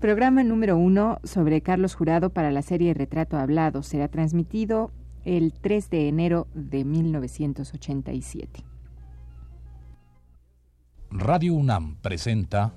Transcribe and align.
Programa 0.00 0.44
número 0.44 0.76
uno 0.76 1.18
sobre 1.24 1.60
Carlos 1.60 1.96
Jurado 1.96 2.30
para 2.30 2.52
la 2.52 2.62
serie 2.62 2.94
Retrato 2.94 3.36
Hablado 3.36 3.82
será 3.82 4.06
transmitido 4.06 4.92
el 5.24 5.52
3 5.52 5.90
de 5.90 6.08
enero 6.08 6.46
de 6.54 6.84
1987. 6.84 8.64
Radio 11.10 11.54
UNAM 11.54 11.96
presenta 11.96 12.72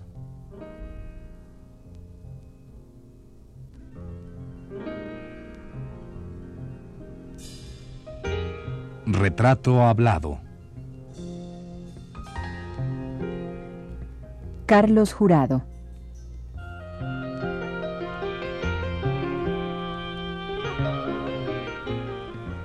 Retrato 9.05 9.83
Hablado. 9.83 10.39
Carlos 14.65 15.13
Jurado. 15.13 15.70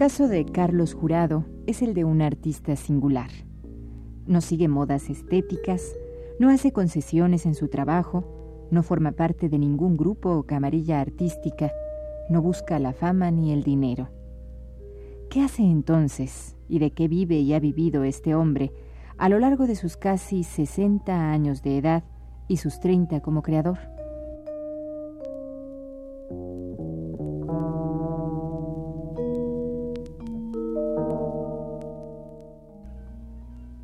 Caso 0.00 0.28
de 0.28 0.46
Carlos 0.46 0.94
Jurado 0.94 1.44
es 1.66 1.82
el 1.82 1.92
de 1.92 2.04
un 2.04 2.22
artista 2.22 2.74
singular. 2.74 3.28
No 4.24 4.40
sigue 4.40 4.66
modas 4.66 5.10
estéticas, 5.10 5.94
no 6.38 6.48
hace 6.48 6.72
concesiones 6.72 7.44
en 7.44 7.54
su 7.54 7.68
trabajo, 7.68 8.24
no 8.70 8.82
forma 8.82 9.12
parte 9.12 9.50
de 9.50 9.58
ningún 9.58 9.98
grupo 9.98 10.30
o 10.30 10.44
camarilla 10.44 11.02
artística, 11.02 11.70
no 12.30 12.40
busca 12.40 12.78
la 12.78 12.94
fama 12.94 13.30
ni 13.30 13.52
el 13.52 13.62
dinero. 13.62 14.08
¿Qué 15.28 15.42
hace 15.42 15.64
entonces 15.64 16.56
y 16.66 16.78
de 16.78 16.92
qué 16.92 17.06
vive 17.06 17.38
y 17.38 17.52
ha 17.52 17.60
vivido 17.60 18.02
este 18.02 18.34
hombre 18.34 18.72
a 19.18 19.28
lo 19.28 19.38
largo 19.38 19.66
de 19.66 19.76
sus 19.76 19.98
casi 19.98 20.44
60 20.44 21.30
años 21.30 21.62
de 21.62 21.76
edad 21.76 22.04
y 22.48 22.56
sus 22.56 22.80
30 22.80 23.20
como 23.20 23.42
creador? 23.42 23.99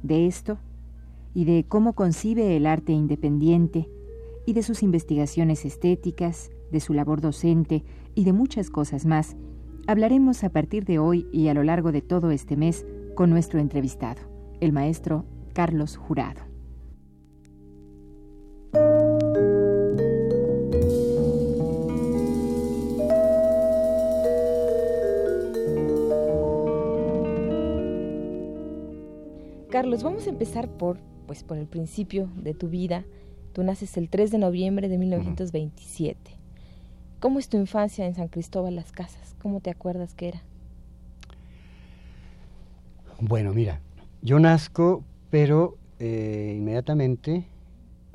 De 0.06 0.26
esto 0.26 0.58
y 1.34 1.44
de 1.44 1.64
cómo 1.68 1.94
concibe 1.94 2.56
el 2.56 2.66
arte 2.66 2.92
independiente 2.92 3.88
y 4.46 4.52
de 4.52 4.62
sus 4.62 4.82
investigaciones 4.82 5.64
estéticas, 5.64 6.50
de 6.70 6.80
su 6.80 6.94
labor 6.94 7.20
docente 7.20 7.84
y 8.14 8.24
de 8.24 8.32
muchas 8.32 8.70
cosas 8.70 9.04
más, 9.06 9.36
hablaremos 9.86 10.44
a 10.44 10.50
partir 10.50 10.84
de 10.84 10.98
hoy 10.98 11.26
y 11.32 11.48
a 11.48 11.54
lo 11.54 11.62
largo 11.62 11.92
de 11.92 12.02
todo 12.02 12.30
este 12.30 12.56
mes 12.56 12.86
con 13.14 13.30
nuestro 13.30 13.60
entrevistado, 13.60 14.22
el 14.60 14.72
maestro 14.72 15.24
Carlos 15.52 15.96
Jurado. 15.96 16.55
Carlos, 29.96 30.12
vamos 30.12 30.26
a 30.26 30.30
empezar 30.30 30.68
por, 30.68 30.98
pues, 31.26 31.42
por 31.42 31.56
el 31.56 31.66
principio 31.66 32.28
de 32.36 32.52
tu 32.52 32.68
vida. 32.68 33.06
Tú 33.54 33.62
naces 33.62 33.96
el 33.96 34.10
3 34.10 34.30
de 34.30 34.36
noviembre 34.36 34.90
de 34.90 34.98
1927. 34.98 36.18
¿Cómo 37.18 37.38
es 37.38 37.48
tu 37.48 37.56
infancia 37.56 38.04
en 38.04 38.14
San 38.14 38.28
Cristóbal 38.28 38.76
Las 38.76 38.92
Casas? 38.92 39.34
¿Cómo 39.40 39.60
te 39.60 39.70
acuerdas 39.70 40.12
que 40.12 40.28
era? 40.28 40.42
Bueno, 43.20 43.54
mira, 43.54 43.80
yo 44.20 44.38
nazco, 44.38 45.02
pero 45.30 45.78
eh, 45.98 46.54
inmediatamente 46.58 47.46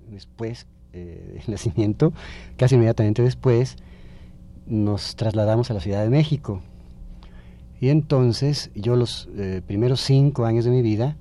después 0.08 0.68
eh, 0.94 1.40
del 1.40 1.52
nacimiento, 1.52 2.13
casi 2.58 2.75
inmediatamente 2.75 3.24
después, 3.24 3.78
nos 4.68 5.16
trasladamos 5.16 5.72
a 5.72 5.74
la 5.74 5.80
Ciudad 5.80 6.03
de 6.03 6.12
México. 6.12 6.62
Y 7.80 7.90
entonces 7.90 8.69
yo 8.75 8.96
los 8.96 9.28
eh, 9.36 9.63
primeros 9.66 10.00
cinco 10.02 10.46
años 10.46 10.63
de 10.63 10.69
mi 10.69 10.84
vida 10.84 11.18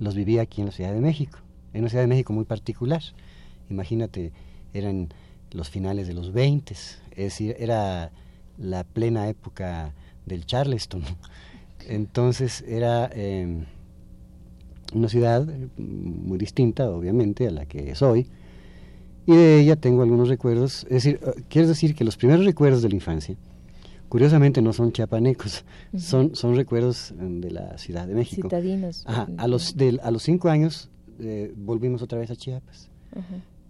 los 0.00 0.16
vivía 0.16 0.42
aquí 0.42 0.62
en 0.62 0.66
la 0.66 0.72
Ciudad 0.72 0.92
de 0.92 1.00
México, 1.00 1.38
en 1.72 1.82
una 1.82 1.90
Ciudad 1.90 2.02
de 2.02 2.08
México 2.08 2.32
muy 2.32 2.44
particular. 2.44 3.02
Imagínate, 3.68 4.32
eran 4.74 5.10
los 5.52 5.68
finales 5.68 6.08
de 6.08 6.14
los 6.14 6.32
20, 6.32 6.72
es 6.72 6.98
decir, 7.16 7.54
era 7.58 8.10
la 8.58 8.82
plena 8.84 9.28
época 9.28 9.94
del 10.26 10.46
Charleston. 10.46 11.02
Entonces 11.88 12.62
era 12.66 13.10
em, 13.12 13.66
una 14.94 15.08
ciudad 15.08 15.46
muy 15.76 16.38
distinta, 16.38 16.90
obviamente, 16.90 17.46
a 17.46 17.50
la 17.50 17.66
que 17.66 17.94
soy, 17.94 18.26
y 19.26 19.32
de 19.32 19.60
ella 19.60 19.76
tengo 19.76 20.02
algunos 20.02 20.28
recuerdos. 20.28 20.84
Es 20.84 21.04
decir, 21.04 21.20
eh, 21.22 21.42
quiero 21.48 21.68
decir 21.68 21.94
que 21.94 22.04
los 22.04 22.16
primeros 22.16 22.44
recuerdos 22.44 22.82
de 22.82 22.88
la 22.88 22.94
infancia, 22.94 23.36
curiosamente 24.10 24.60
no 24.60 24.74
son 24.74 24.92
chiapanecos, 24.92 25.64
son, 25.96 26.34
son 26.34 26.56
recuerdos 26.56 27.14
mm, 27.16 27.40
de 27.40 27.50
la 27.52 27.78
Ciudad 27.78 28.06
de 28.06 28.14
México. 28.14 28.48
Citadinos. 28.48 29.04
a, 29.06 29.46
los, 29.46 29.74
a 30.02 30.10
los 30.10 30.22
cinco 30.22 30.50
años 30.50 30.90
eh, 31.20 31.54
volvimos 31.56 32.02
otra 32.02 32.18
vez 32.18 32.30
a 32.30 32.36
Chiapas. 32.36 32.90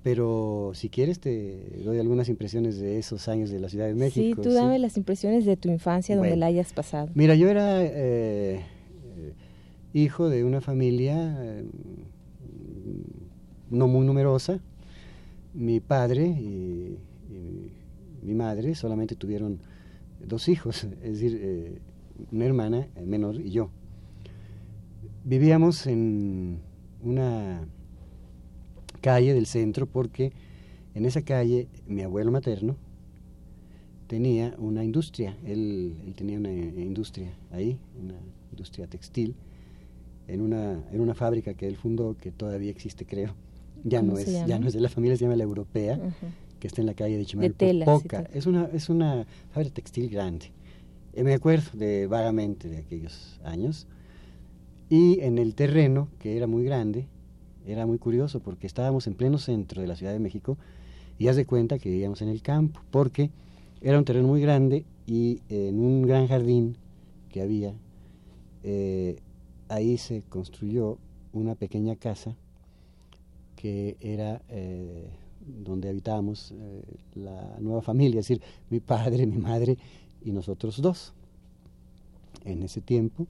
Pero 0.03 0.73
si 0.75 0.89
quieres 0.89 1.21
te 1.21 1.83
doy 1.85 1.99
algunas 1.99 2.31
impresiones 2.31 2.79
de 2.79 2.99
esos 2.99 3.29
años 3.29 3.51
de 3.51 3.61
la 3.61 3.69
Ciudad 3.69 3.87
de 3.87 3.95
México. 3.95 4.43
Sí, 4.43 4.49
tú 4.49 4.55
dame 4.55 4.79
las 4.79 4.97
impresiones 4.97 5.45
de 5.45 5.59
tu 5.59 5.69
infancia 5.69 6.17
donde 6.17 6.37
la 6.37 6.47
hayas 6.47 6.73
pasado. 6.73 7.11
Mira, 7.15 7.35
yo 7.35 7.51
era 7.51 7.83
eh, 7.83 8.65
hijo 9.93 10.31
de 10.31 10.43
una 10.43 10.63
familia 10.63 11.37
eh, 11.39 11.65
no 13.69 13.89
muy 13.89 14.07
numerosa. 14.07 14.59
Mi 15.53 15.81
padre 15.81 16.27
y 16.27 16.97
mi 18.23 18.35
madre 18.35 18.75
solamente 18.75 19.17
tuvieron 19.17 19.61
dos 20.27 20.49
hijos, 20.49 20.85
es 21.03 21.21
decir, 21.21 21.39
eh, 21.43 21.79
una 22.33 22.45
hermana 22.45 22.89
menor 23.05 23.41
y 23.41 23.51
yo. 23.51 23.71
Vivíamos 25.25 25.87
en 25.87 26.61
una 27.03 27.67
calle 29.01 29.35
del 29.35 29.47
centro 29.47 29.87
porque 29.87 30.33
en 30.95 31.05
esa 31.05 31.23
calle 31.23 31.69
mi 31.87 32.03
abuelo 32.03 32.31
materno 32.31 32.77
tenía 34.07 34.55
una 34.59 34.83
industria, 34.83 35.37
él, 35.47 35.95
tenía 36.17 36.39
una 36.39 36.51
industria 36.51 37.33
ahí, 37.53 37.79
una 37.97 38.15
industria 38.51 38.89
textil, 38.89 39.37
en 40.27 40.41
una, 40.41 40.85
en 40.91 41.01
una 41.01 41.15
fábrica 41.15 41.55
que 41.55 41.67
él 41.67 41.77
fundó, 41.77 42.17
que 42.17 42.33
todavía 42.33 42.71
existe 42.71 43.07
creo, 43.07 43.35
ya 43.85 44.03
no, 44.03 44.19
es, 44.19 44.27
ya 44.47 44.59
no 44.59 44.67
es 44.67 44.75
de 44.75 44.81
la 44.81 44.89
familia, 44.89 45.17
se 45.17 45.25
llama 45.25 45.37
La 45.37 45.45
Europea, 45.45 45.99
que 46.61 46.69
está 46.69 46.81
en 46.81 46.87
la 46.87 46.95
calle 46.95 47.17
de 47.17 47.25
Chimalpopoca. 47.25 48.29
es 48.33 48.47
una 48.47 48.67
es 48.73 48.89
una 48.89 49.27
fábrica 49.51 49.75
textil 49.75 50.09
grande. 50.09 50.53
Eh, 51.13 51.25
me 51.25 51.35
acuerdo 51.35 51.71
de 51.73 52.07
vagamente 52.07 52.69
de 52.69 52.79
aquellos 52.79 53.41
años. 53.43 53.89
Y 54.89 55.21
en 55.21 55.39
el 55.39 55.55
terreno, 55.55 56.09
que 56.19 56.37
era 56.37 56.47
muy 56.47 56.65
grande, 56.65 57.07
era 57.67 57.87
muy 57.87 57.99
curioso 57.99 58.41
porque 58.41 58.67
estábamos 58.67 59.07
en 59.07 59.15
pleno 59.15 59.39
centro 59.39 59.81
de 59.81 59.89
la 59.89 59.97
Ciudad 59.97 60.13
de 60.13 60.19
México 60.19 60.59
y 61.19 61.29
haz 61.29 61.37
de 61.37 61.47
cuenta 61.47 61.79
que 61.79 61.91
vivíamos 61.91 62.23
en 62.23 62.29
el 62.29 62.43
campo, 62.43 62.81
porque 62.91 63.31
era 63.81 63.99
un 63.99 64.05
terreno 64.05 64.27
muy 64.29 64.41
grande 64.41 64.85
y 65.07 65.43
en 65.49 65.79
un 65.79 66.03
gran 66.03 66.27
jardín 66.27 66.77
que 67.31 67.43
había, 67.43 67.75
eh, 68.65 69.17
ahí 69.69 69.97
se 69.99 70.23
construyó 70.23 70.99
una 71.33 71.55
pequeña 71.55 71.95
casa 71.97 72.35
que 73.55 73.97
era 74.01 74.43
eh, 74.49 75.09
donde 75.47 75.89
habitábamos 75.89 76.53
eh, 76.53 76.83
la 77.15 77.59
nueva 77.61 77.83
familia, 77.83 78.21
es 78.21 78.29
decir, 78.29 78.43
mi 78.69 78.81
padre, 78.81 79.27
mi 79.27 79.39
madre 79.39 79.79
y 80.23 80.33
nosotros 80.33 80.81
dos. 80.81 81.13
En 82.45 82.63
ese 82.63 82.81
tiempo, 82.81 83.27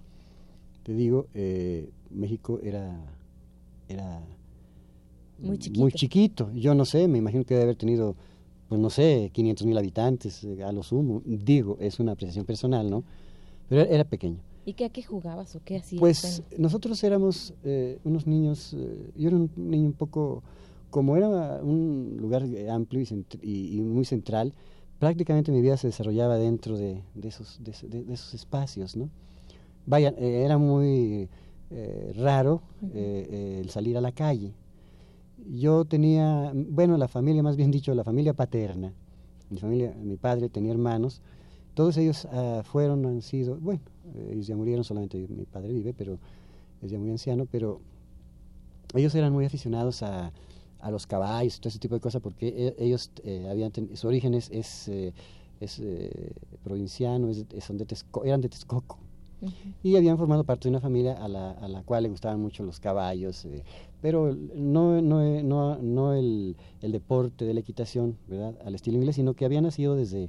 te 0.83 0.95
digo, 0.95 1.27
eh, 1.35 1.91
México 2.11 2.61
era, 2.63 2.97
era 3.89 4.23
muy 5.39 5.59
chiquito. 5.59 5.81
muy 5.81 5.93
chiquito. 5.93 6.53
Yo 6.53 6.75
no 6.75 6.85
sé, 6.85 7.09
me 7.09 7.19
imagino 7.19 7.45
que 7.45 7.55
debe 7.55 7.65
haber 7.65 7.77
tenido, 7.77 8.15
pues 8.69 8.81
no 8.81 8.91
sé, 8.91 9.31
500 9.33 9.67
mil 9.67 9.79
habitantes 9.79 10.45
eh, 10.45 10.63
a 10.63 10.71
lo 10.73 10.83
sumo. 10.83 11.23
Digo, 11.25 11.77
es 11.81 11.99
una 11.99 12.13
apreciación 12.13 12.45
personal, 12.45 12.89
¿no? 12.89 13.05
Pero 13.69 13.83
era, 13.83 14.05
pequeño. 14.05 14.39
¿Y 14.65 14.75
qué, 14.75 14.85
a 14.85 14.91
qué 14.91 15.03
jugabas 15.03 15.57
o 15.57 15.61
qué 15.65 15.79
hacías? 15.79 16.01
Pues 16.01 16.43
nosotros 16.59 17.03
éramos 17.03 17.55
unos 18.05 18.27
niños, 18.27 18.77
yo 19.17 19.29
era 19.29 19.37
un 19.37 19.51
niño 19.57 19.87
un 19.87 19.93
poco 19.93 20.43
como 20.91 21.17
era 21.17 21.29
un 21.63 22.17
lugar 22.21 22.45
amplio 22.71 23.05
y, 23.43 23.81
muy 23.81 24.05
central, 24.05 24.53
prácticamente 24.99 25.53
mi 25.53 25.63
vida 25.63 25.77
se 25.77 25.87
desarrollaba 25.87 26.37
dentro 26.37 26.77
de, 26.77 27.03
esos, 27.23 27.61
de, 27.63 27.73
esos 28.13 28.35
espacios, 28.35 28.97
¿no? 28.97 29.09
Vaya, 29.87 30.15
eh, 30.19 30.43
era 30.45 30.59
muy 30.59 31.29
eh, 31.71 32.13
raro 32.17 32.63
el 32.93 33.71
salir 33.71 33.97
a 33.97 34.01
la 34.01 34.13
calle. 34.13 34.53
Yo 35.49 35.85
tenía, 35.85 36.53
bueno, 36.55 36.99
la 36.99 37.09
familia, 37.09 37.43
más 37.43 37.57
bien 37.57 37.71
dicho, 37.71 37.95
la 37.95 38.05
familia 38.05 38.35
paterna, 38.35 38.93
mi 39.49 39.59
familia, 39.59 39.95
mi 40.03 40.17
padre 40.17 40.49
tenía 40.49 40.73
hermanos, 40.73 41.23
todos 41.75 41.97
ellos 41.97 42.27
ah, 42.31 42.63
fueron, 42.65 43.07
han 43.07 43.23
sido, 43.23 43.57
bueno, 43.57 43.81
ellos 44.31 44.47
ya 44.47 44.57
murieron, 44.57 44.85
solamente 44.85 45.27
mi 45.29 45.45
padre 45.45 45.73
vive, 45.73 45.95
pero 45.95 46.19
es 46.83 46.91
ya 46.91 46.99
muy 46.99 47.11
anciano, 47.11 47.47
pero 47.51 47.81
ellos 48.95 49.15
eran 49.15 49.33
muy 49.33 49.45
aficionados 49.45 50.03
a, 50.03 50.33
a 50.81 50.91
los 50.91 51.07
caballos 51.07 51.61
todo 51.61 51.69
ese 51.69 51.79
tipo 51.79 51.95
de 51.95 52.01
cosas 52.01 52.23
porque 52.23 52.49
e, 52.49 52.85
ellos 52.85 53.11
eh, 53.25 53.47
habían 53.51 53.73
su 53.95 54.09
origen 54.09 54.35
es, 54.35 54.51
es, 54.51 54.89
eh, 54.89 55.13
eh, 55.61 56.33
provinciano, 56.63 57.29
es, 57.29 57.45
son 57.61 57.79
de 57.79 57.87
eran 58.25 58.41
de 58.41 58.49
Texcoco. 58.49 58.99
Y 59.83 59.97
habían 59.97 60.19
formado 60.19 60.45
parte 60.45 60.65
de 60.65 60.69
una 60.69 60.81
familia 60.81 61.15
a 61.15 61.27
la, 61.27 61.53
a 61.53 61.67
la 61.67 61.83
cual 61.83 62.03
le 62.03 62.11
gustaban 62.11 62.39
mucho 62.39 62.63
los 62.63 62.79
caballos, 62.79 63.49
pero 64.03 64.37
no, 64.55 65.01
no, 65.01 65.43
no, 65.43 65.79
no 65.79 66.13
el, 66.13 66.57
el, 66.83 66.93
deporte 66.93 67.47
de 67.47 67.55
la 67.55 67.61
equitación, 67.61 68.19
¿verdad? 68.29 68.55
Al 68.63 68.75
estilo 68.75 68.99
inglés, 68.99 69.17
sino 69.17 69.33
que 69.33 69.47
habían 69.47 69.65
nacido 69.65 69.97
desde, 69.97 70.29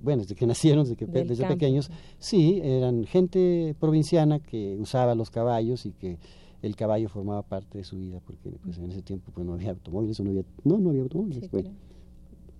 bueno, 0.00 0.22
desde 0.22 0.34
que 0.34 0.46
nacieron, 0.46 0.84
desde, 0.84 0.96
que, 0.96 1.06
desde 1.06 1.46
pequeños, 1.46 1.90
sí, 2.18 2.60
eran 2.62 3.04
gente 3.04 3.74
provinciana 3.80 4.38
que 4.38 4.76
usaba 4.78 5.14
los 5.14 5.30
caballos 5.30 5.86
y 5.86 5.92
que 5.92 6.18
el 6.64 6.76
caballo 6.76 7.08
formaba 7.10 7.42
parte 7.42 7.78
de 7.78 7.84
su 7.84 7.98
vida, 7.98 8.20
porque 8.24 8.50
pues, 8.62 8.78
en 8.78 8.90
ese 8.90 9.02
tiempo 9.02 9.30
pues, 9.34 9.46
no 9.46 9.52
había 9.52 9.70
automóviles, 9.70 10.18
no 10.20 10.30
había, 10.30 10.44
no, 10.64 10.78
no 10.78 10.90
había 10.90 11.02
automóviles. 11.02 11.50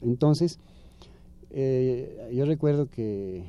Entonces, 0.03 0.59
eh, 1.51 2.31
yo 2.35 2.45
recuerdo 2.45 2.91
que 2.91 3.45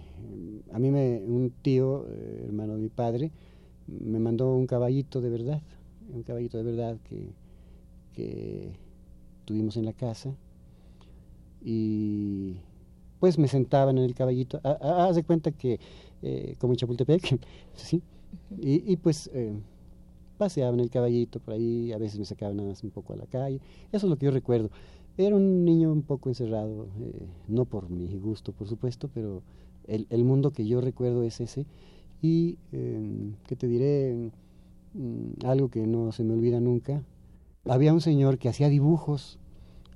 a 0.71 0.79
mí 0.79 0.91
me, 0.91 1.21
un 1.25 1.51
tío, 1.61 2.05
eh, 2.07 2.43
hermano 2.45 2.75
de 2.75 2.81
mi 2.83 2.89
padre, 2.89 3.31
me 3.87 4.19
mandó 4.19 4.55
un 4.55 4.65
caballito 4.65 5.19
de 5.19 5.29
verdad, 5.29 5.61
un 6.13 6.23
caballito 6.23 6.57
de 6.57 6.63
verdad 6.63 6.97
que, 7.09 7.33
que 8.13 8.71
tuvimos 9.43 9.75
en 9.75 9.85
la 9.85 9.93
casa 9.93 10.33
y 11.61 12.55
pues 13.19 13.37
me 13.37 13.49
sentaban 13.49 13.97
en 13.97 14.05
el 14.05 14.15
caballito, 14.15 14.61
haz 14.63 15.15
de 15.15 15.23
cuenta 15.23 15.51
que 15.51 15.79
eh, 16.21 16.55
como 16.59 16.73
en 16.73 16.77
Chapultepec, 16.77 17.39
¿sí? 17.75 18.01
y, 18.57 18.91
y 18.91 18.95
pues 18.95 19.29
paseaba 20.35 20.73
en 20.73 20.79
el 20.79 20.89
caballito 20.89 21.39
por 21.39 21.53
ahí, 21.53 21.91
a 21.91 21.97
veces 21.97 22.19
me 22.19 22.25
sacaba 22.25 22.53
nada 22.53 22.73
un 22.81 22.89
poco 22.91 23.13
a 23.13 23.17
la 23.17 23.25
calle, 23.25 23.59
eso 23.91 24.07
es 24.07 24.09
lo 24.09 24.17
que 24.17 24.25
yo 24.25 24.31
recuerdo. 24.31 24.69
Era 25.17 25.35
un 25.35 25.63
niño 25.63 25.91
un 25.91 26.01
poco 26.01 26.29
encerrado, 26.29 26.87
eh, 26.99 27.25
no 27.47 27.65
por 27.65 27.89
mi 27.89 28.17
gusto, 28.17 28.51
por 28.51 28.67
supuesto, 28.67 29.09
pero 29.13 29.43
el, 29.87 30.07
el, 30.09 30.25
mundo 30.25 30.51
que 30.51 30.67
yo 30.67 30.81
recuerdo 30.81 31.23
es 31.23 31.39
ese. 31.39 31.65
Y 32.21 32.57
eh, 32.73 33.31
que 33.47 33.55
te 33.55 33.67
diré 33.67 34.31
mm, 34.93 35.45
algo 35.45 35.69
que 35.69 35.87
no 35.87 36.11
se 36.11 36.23
me 36.25 36.33
olvida 36.33 36.59
nunca. 36.59 37.01
Había 37.65 37.93
un 37.93 38.01
señor 38.01 38.37
que 38.37 38.49
hacía 38.49 38.67
dibujos, 38.67 39.39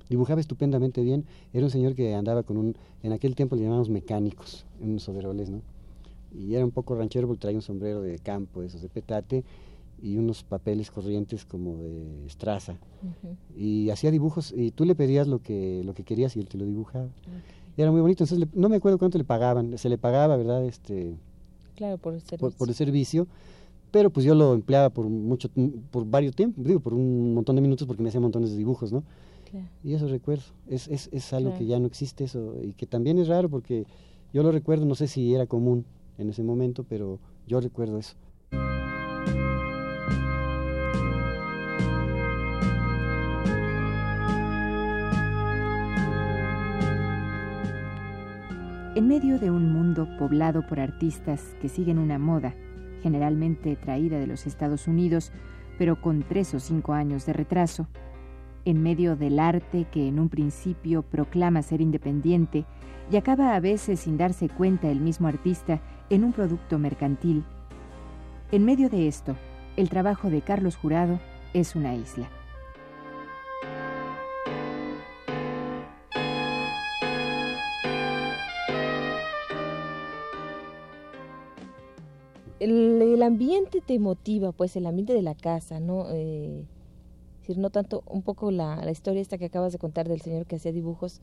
dibujaba 0.09 0.39
estupendamente 0.39 1.03
bien. 1.03 1.25
Era 1.51 1.65
un 1.65 1.71
señor 1.71 1.95
que 1.95 2.15
andaba 2.15 2.43
con 2.43 2.55
un, 2.55 2.77
en 3.03 3.11
aquel 3.11 3.35
tiempo 3.35 3.57
le 3.57 3.63
llamábamos 3.63 3.89
mecánicos, 3.89 4.65
en 4.81 4.91
unos 4.91 5.09
overoles, 5.09 5.49
¿no? 5.49 5.61
Y 6.31 6.53
era 6.55 6.63
un 6.63 6.71
poco 6.71 6.95
ranchero 6.95 7.27
porque 7.27 7.41
traía 7.41 7.57
un 7.57 7.61
sombrero 7.61 8.01
de 8.01 8.19
campo, 8.19 8.61
esos 8.61 8.81
de 8.81 8.89
petate 8.89 9.43
y 10.01 10.17
unos 10.17 10.43
papeles 10.43 10.91
corrientes 10.91 11.45
como 11.45 11.77
de 11.77 12.25
estraza. 12.25 12.77
Y 13.55 13.89
hacía 13.89 14.11
dibujos 14.11 14.53
y 14.55 14.71
tú 14.71 14.85
le 14.85 14.95
pedías 14.95 15.27
lo 15.27 15.39
que, 15.39 15.83
lo 15.83 15.93
que 15.93 16.03
querías 16.03 16.35
y 16.35 16.39
él 16.39 16.47
te 16.47 16.57
lo 16.57 16.65
dibujaba. 16.65 17.09
Era 17.77 17.91
muy 17.91 18.01
bonito, 18.01 18.23
entonces 18.23 18.47
no 18.53 18.69
me 18.69 18.77
acuerdo 18.77 18.97
cuánto 18.97 19.17
le 19.17 19.23
pagaban, 19.23 19.77
se 19.77 19.89
le 19.89 19.97
pagaba, 19.97 20.35
¿verdad? 20.35 20.65
Este, 20.65 21.15
claro, 21.75 21.97
por 21.97 22.13
el 22.13 22.21
servicio. 22.21 22.57
Por, 22.57 22.69
el 22.69 22.75
servicio, 22.75 23.27
pero 23.91 24.09
pues 24.09 24.25
yo 24.25 24.35
lo 24.35 24.53
empleaba 24.53 24.89
por 24.89 25.07
mucho, 25.07 25.49
por 25.91 26.05
varios 26.05 26.35
tiempos, 26.35 26.65
digo, 26.65 26.79
por 26.79 26.93
un 26.93 27.33
montón 27.33 27.55
de 27.55 27.61
minutos 27.61 27.87
porque 27.87 28.03
me 28.03 28.09
hacía 28.09 28.19
montones 28.19 28.51
de 28.51 28.57
dibujos, 28.57 28.91
¿no? 28.91 29.03
Y 29.83 29.93
eso 29.93 30.07
recuerdo, 30.07 30.43
es, 30.67 30.87
es, 30.89 31.09
es 31.11 31.33
algo 31.33 31.55
que 31.57 31.65
ya 31.65 31.79
no 31.79 31.87
existe 31.87 32.25
eso 32.25 32.55
y 32.61 32.73
que 32.73 32.85
también 32.85 33.17
es 33.17 33.27
raro 33.27 33.49
porque 33.49 33.85
yo 34.31 34.43
lo 34.43 34.51
recuerdo, 34.51 34.85
no 34.85 34.93
sé 34.93 35.07
si 35.07 35.33
era 35.33 35.47
común 35.47 35.85
en 36.19 36.29
ese 36.29 36.43
momento, 36.43 36.83
pero 36.83 37.19
yo 37.47 37.59
recuerdo 37.59 37.97
eso. 37.97 38.15
Medio 49.09 49.39
de 49.39 49.49
un 49.49 49.73
mundo 49.73 50.07
poblado 50.19 50.67
por 50.67 50.79
artistas 50.79 51.55
que 51.63 51.67
siguen 51.67 51.97
una 51.97 52.19
moda, 52.19 52.53
generalmente 53.01 53.75
traída 53.75 54.19
de 54.19 54.27
los 54.27 54.45
Estados 54.45 54.87
Unidos, 54.87 55.31
pero 55.79 55.99
con 55.99 56.21
tres 56.21 56.53
o 56.53 56.59
cinco 56.59 56.93
años 56.93 57.25
de 57.25 57.33
retraso, 57.33 57.87
en 58.65 58.83
medio 58.83 59.15
del 59.15 59.39
arte 59.39 59.87
que 59.91 60.07
en 60.07 60.19
un 60.19 60.29
principio 60.29 61.01
proclama 61.01 61.63
ser 61.63 61.81
independiente 61.81 62.65
y 63.11 63.17
acaba 63.17 63.55
a 63.55 63.59
veces 63.59 64.01
sin 64.01 64.15
darse 64.15 64.47
cuenta 64.47 64.91
el 64.91 64.99
mismo 64.99 65.27
artista 65.27 65.81
en 66.11 66.23
un 66.23 66.31
producto 66.31 66.77
mercantil, 66.77 67.43
en 68.51 68.63
medio 68.63 68.89
de 68.89 69.07
esto, 69.07 69.35
el 69.75 69.89
trabajo 69.89 70.29
de 70.29 70.43
Carlos 70.43 70.75
Jurado 70.75 71.19
es 71.55 71.75
una 71.75 71.95
isla. 71.95 72.29
El, 82.59 83.21
ambiente 83.23 83.81
te 83.81 83.99
motiva, 83.99 84.51
pues 84.51 84.75
el 84.75 84.85
ambiente 84.85 85.13
de 85.13 85.21
la 85.21 85.35
casa, 85.35 85.79
¿no? 85.79 86.07
Eh, 86.11 86.65
decir, 87.41 87.57
no 87.57 87.69
tanto 87.69 88.03
un 88.07 88.21
poco 88.21 88.51
la, 88.51 88.77
la, 88.83 88.91
historia 88.91 89.21
esta 89.21 89.37
que 89.37 89.45
acabas 89.45 89.71
de 89.71 89.79
contar 89.79 90.07
del 90.07 90.21
señor 90.21 90.45
que 90.45 90.57
hacía 90.57 90.71
dibujos, 90.71 91.21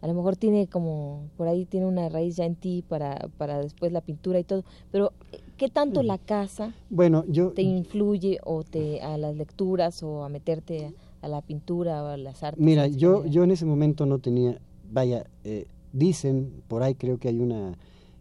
a 0.00 0.06
lo 0.06 0.14
mejor 0.14 0.36
tiene 0.36 0.66
como, 0.66 1.28
por 1.36 1.48
ahí 1.48 1.64
tiene 1.64 1.86
una 1.86 2.08
raíz 2.08 2.36
ya 2.36 2.44
en 2.44 2.54
ti 2.54 2.84
para, 2.86 3.28
para 3.38 3.58
después 3.58 3.92
la 3.92 4.00
pintura 4.00 4.38
y 4.38 4.44
todo, 4.44 4.64
pero 4.92 5.12
¿qué 5.56 5.68
tanto 5.68 6.02
la 6.02 6.18
casa 6.18 6.74
bueno, 6.90 7.24
yo, 7.28 7.50
te 7.50 7.62
influye 7.62 8.38
o 8.44 8.62
te 8.62 9.00
a 9.00 9.16
las 9.16 9.36
lecturas 9.36 10.02
o 10.02 10.24
a 10.24 10.28
meterte 10.28 10.94
a, 11.22 11.28
la 11.28 11.42
pintura 11.42 12.04
o 12.04 12.08
a 12.08 12.16
las 12.16 12.42
artes? 12.42 12.62
Mira, 12.62 12.86
yo, 12.86 13.24
yo 13.26 13.42
en 13.42 13.50
ese 13.50 13.64
momento 13.64 14.06
no 14.06 14.18
tenía, 14.18 14.60
vaya, 14.90 15.26
eh, 15.44 15.66
dicen, 15.92 16.62
por 16.68 16.82
ahí 16.82 16.94
creo 16.94 17.18
que 17.18 17.28
hay 17.28 17.40
una 17.40 17.76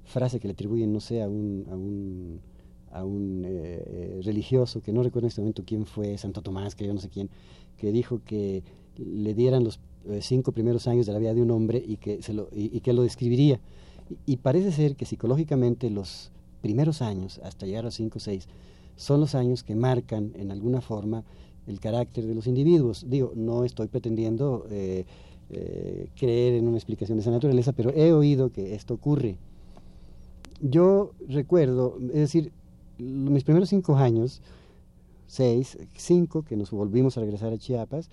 frase 0.05 0.39
que 0.39 0.47
le 0.47 0.53
atribuyen, 0.53 0.93
no 0.93 0.99
sé, 0.99 1.21
a 1.21 1.27
un, 1.27 1.65
a 1.69 1.75
un, 1.75 2.39
a 2.95 3.03
un 3.03 3.43
eh, 3.45 3.83
eh, 3.85 4.21
religioso, 4.23 4.81
que 4.81 4.93
no 4.93 5.03
recuerdo 5.03 5.27
en 5.27 5.29
este 5.29 5.41
momento 5.41 5.63
quién 5.65 5.85
fue, 5.85 6.17
Santo 6.17 6.41
Tomás, 6.41 6.75
que 6.75 6.87
yo 6.87 6.93
no 6.93 7.01
sé 7.01 7.09
quién, 7.09 7.29
que 7.77 7.91
dijo 7.91 8.21
que 8.23 8.63
le 8.97 9.33
dieran 9.33 9.63
los 9.65 9.79
eh, 10.09 10.19
cinco 10.21 10.53
primeros 10.53 10.87
años 10.87 11.05
de 11.05 11.11
la 11.11 11.19
vida 11.19 11.33
de 11.33 11.41
un 11.41 11.51
hombre 11.51 11.83
y 11.85 11.97
que, 11.97 12.21
se 12.21 12.33
lo, 12.33 12.47
y, 12.53 12.79
que 12.79 12.93
lo 12.93 13.03
describiría. 13.03 13.59
Y, 14.25 14.37
parece 14.37 14.71
ser 14.71 14.95
que 14.95 15.05
psicológicamente 15.05 15.89
los 15.89 16.31
primeros 16.61 17.01
años, 17.01 17.41
hasta 17.43 17.65
llegar 17.65 17.81
a 17.81 17.87
los 17.87 17.95
cinco 17.95 18.17
o 18.17 18.21
seis, 18.21 18.47
son 18.95 19.19
los 19.19 19.35
años 19.35 19.63
que 19.63 19.75
marcan 19.75 20.31
en 20.35 20.51
alguna 20.51 20.79
forma 20.79 21.25
el 21.67 21.79
carácter 21.79 22.25
de 22.25 22.35
los 22.35 22.47
individuos. 22.47 23.05
Digo, 23.09 23.33
no 23.35 23.65
estoy 23.65 23.87
pretendiendo 23.87 24.65
creer 24.69 26.53
en 26.53 26.67
una 26.67 26.77
explicación 26.77 27.17
de 27.17 27.23
esa 27.23 27.31
naturaleza, 27.31 27.73
pero 27.73 27.91
he 27.91 28.13
oído 28.13 28.51
que 28.51 28.75
esto 28.75 28.93
ocurre 28.93 29.37
yo 30.61 31.11
recuerdo, 31.27 31.97
es 32.07 32.19
decir, 32.19 32.51
mis 32.97 33.43
primeros 33.43 33.69
cinco 33.69 33.95
años, 33.95 34.41
seis, 35.27 35.77
cinco, 35.95 36.43
que 36.43 36.55
nos 36.55 36.71
volvimos 36.71 37.17
a 37.17 37.21
regresar 37.21 37.51
a 37.51 37.57
Chiapas, 37.57 38.09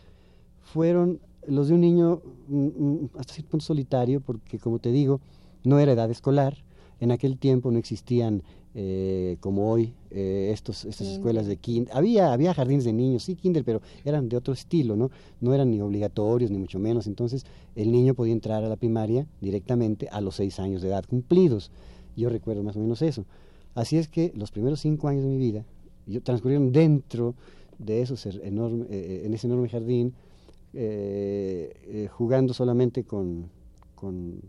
fueron 0.60 1.20
los 1.46 1.68
de 1.68 1.74
un 1.74 1.80
niño 1.80 2.22
mm, 2.48 2.66
mm, 2.66 3.10
hasta 3.18 3.34
cierto 3.34 3.50
punto 3.50 3.66
solitario, 3.66 4.20
porque 4.20 4.58
como 4.58 4.78
te 4.78 4.92
digo, 4.92 5.20
no 5.64 5.78
era 5.78 5.92
edad 5.92 6.10
escolar, 6.10 6.56
en 7.00 7.10
aquel 7.10 7.38
tiempo 7.38 7.70
no 7.70 7.78
existían 7.78 8.42
eh, 8.74 9.36
como 9.40 9.70
hoy 9.70 9.92
eh, 10.10 10.50
estos, 10.52 10.84
estas 10.84 11.08
escuelas 11.08 11.46
de 11.46 11.56
kinder. 11.56 11.94
Había, 11.94 12.32
había 12.32 12.54
jardines 12.54 12.84
de 12.84 12.92
niños, 12.92 13.24
sí, 13.24 13.34
kinder, 13.34 13.64
pero 13.64 13.82
eran 14.04 14.28
de 14.28 14.36
otro 14.36 14.54
estilo, 14.54 14.96
¿no? 14.96 15.10
No 15.40 15.52
eran 15.52 15.70
ni 15.70 15.80
obligatorios, 15.80 16.50
ni 16.50 16.58
mucho 16.58 16.78
menos. 16.78 17.06
Entonces, 17.06 17.44
el 17.74 17.92
niño 17.92 18.14
podía 18.14 18.32
entrar 18.32 18.64
a 18.64 18.68
la 18.68 18.76
primaria 18.76 19.26
directamente 19.40 20.08
a 20.10 20.20
los 20.20 20.36
seis 20.36 20.58
años 20.58 20.80
de 20.80 20.88
edad 20.88 21.04
cumplidos. 21.04 21.70
Yo 22.16 22.28
recuerdo 22.28 22.62
más 22.62 22.76
o 22.76 22.80
menos 22.80 23.02
eso. 23.02 23.24
Así 23.74 23.96
es 23.96 24.08
que 24.08 24.32
los 24.34 24.50
primeros 24.50 24.80
cinco 24.80 25.08
años 25.08 25.22
de 25.22 25.30
mi 25.30 25.38
vida 25.38 25.64
yo, 26.06 26.22
transcurrieron 26.22 26.72
dentro 26.72 27.34
de 27.78 28.02
esos 28.02 28.26
enorme, 28.26 28.86
eh, 28.90 29.22
en 29.24 29.34
ese 29.34 29.46
enorme 29.46 29.68
jardín, 29.68 30.14
eh, 30.74 31.72
eh, 31.84 32.08
jugando 32.10 32.54
solamente 32.54 33.04
con, 33.04 33.50
con, 33.94 34.40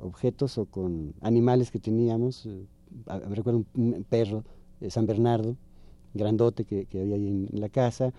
objetos 0.00 0.58
o 0.58 0.66
con 0.66 1.14
animales 1.20 1.72
que 1.72 1.80
teníamos. 1.80 2.46
me 2.46 3.34
recuerdo 3.34 3.64
un, 3.74 4.06
perro, 4.08 4.44
San 4.88 5.06
Bernardo, 5.06 5.56
grandote 6.14 6.64
que, 6.64 6.86
que, 6.86 7.00
había 7.00 7.16
ahí 7.16 7.28
en 7.28 7.60
la 7.60 7.68
casa, 7.68 8.12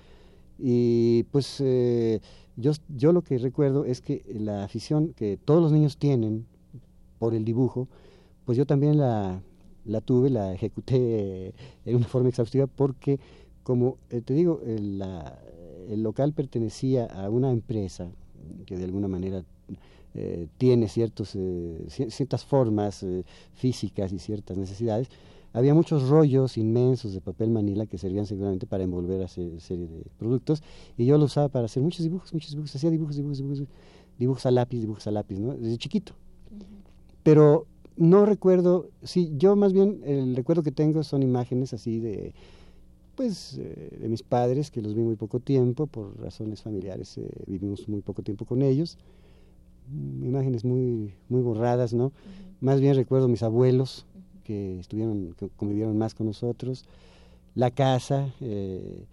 Y 0.57 1.23
pues 1.31 1.61
eh, 1.61 2.19
yo, 2.57 2.73
yo 2.89 3.13
lo 3.13 3.21
que 3.21 3.37
recuerdo 3.37 3.85
es 3.85 4.01
que 4.01 4.23
la 4.27 4.65
afición 4.65 5.13
que 5.13 5.37
todos 5.37 5.61
los 5.61 5.71
niños 5.71 5.97
tienen 5.97 6.45
por 7.17 7.33
el 7.33 7.45
dibujo, 7.45 7.87
pues 8.45 8.57
yo 8.57 8.65
también 8.65 8.97
la, 8.97 9.41
la 9.85 10.01
tuve, 10.01 10.29
la 10.29 10.53
ejecuté 10.53 11.53
en 11.85 11.95
una 11.95 12.07
forma 12.07 12.29
exhaustiva 12.29 12.67
porque, 12.67 13.19
como 13.63 13.97
eh, 14.09 14.21
te 14.21 14.33
digo, 14.33 14.61
el, 14.65 15.03
el, 15.89 16.03
local 16.03 16.33
pertenecía 16.33 17.05
a 17.05 17.29
una 17.29 17.51
empresa 17.51 18.11
que 18.65 18.77
de 18.77 18.85
alguna 18.85 19.07
manera 19.07 19.43
eh, 20.15 20.47
tiene 20.57 20.87
ciertos, 20.87 21.35
eh, 21.35 21.85
ciertas 21.87 22.45
formas 22.45 23.05
físicas 23.53 24.11
y 24.13 24.19
ciertas 24.19 24.57
necesidades, 24.57 25.09
había 25.51 25.73
muchos 25.73 26.07
rollos 26.07 26.57
inmensos 26.57 27.13
de 27.13 27.21
papel 27.21 27.49
manila 27.49 27.87
que 27.87 27.97
servían 27.97 28.27
seguramente 28.27 28.67
para 28.67 28.83
envolver 28.83 29.23
a 29.23 29.27
serie 29.27 29.87
de 29.87 30.05
productos 30.17 30.61
y 30.95 31.05
yo 31.05 31.17
lo 31.17 31.25
usaba 31.25 31.49
para 31.49 31.65
hacer 31.65 31.81
muchos 31.81 32.03
dibujos, 32.03 32.31
muchos 32.33 32.51
dibujos, 32.51 32.75
hacía 32.75 32.91
dibujos, 32.91 33.15
dibujos, 33.15 33.37
dibujos, 33.39 33.63
dibujos 34.19 34.45
a 34.45 34.51
lápiz, 34.51 34.79
dibujos 34.79 35.07
a 35.07 35.11
lápiz, 35.11 35.39
¿no? 35.39 35.55
Desde 35.55 35.77
chiquito. 35.77 36.13
Pero 37.23 37.65
no 37.99 38.25
recuerdo, 38.25 38.89
sí, 39.03 39.33
yo 39.35 39.57
más 39.57 39.73
bien 39.73 40.01
el 40.05 40.33
recuerdo 40.33 40.63
que 40.63 40.71
tengo 40.71 41.03
son 41.03 41.21
imágenes 41.21 41.73
así 41.73 41.99
de, 41.99 42.33
pues, 43.15 43.57
eh, 43.59 43.97
de 43.99 44.07
mis 44.07 44.23
padres, 44.23 44.71
que 44.71 44.81
los 44.81 44.95
vi 44.95 45.01
muy 45.01 45.17
poco 45.17 45.41
tiempo, 45.41 45.85
por 45.85 46.17
razones 46.17 46.61
familiares 46.61 47.17
eh, 47.17 47.29
vivimos 47.45 47.89
muy 47.89 47.99
poco 47.99 48.23
tiempo 48.23 48.45
con 48.45 48.61
ellos, 48.61 48.97
mm, 49.91 50.23
imágenes 50.23 50.63
muy, 50.63 51.13
muy 51.27 51.41
borradas, 51.41 51.93
¿no? 51.93 52.13
Más 52.61 52.79
bien 52.79 52.95
recuerdo 52.95 53.27
mis 53.27 53.43
abuelos, 53.43 54.05
que 54.45 54.79
estuvieron, 54.79 55.35
que 55.37 55.49
convivieron 55.49 55.97
más 55.97 56.15
con 56.15 56.27
nosotros, 56.27 56.85
la 57.53 57.69
casa, 57.69 58.33
eh, 58.39 59.05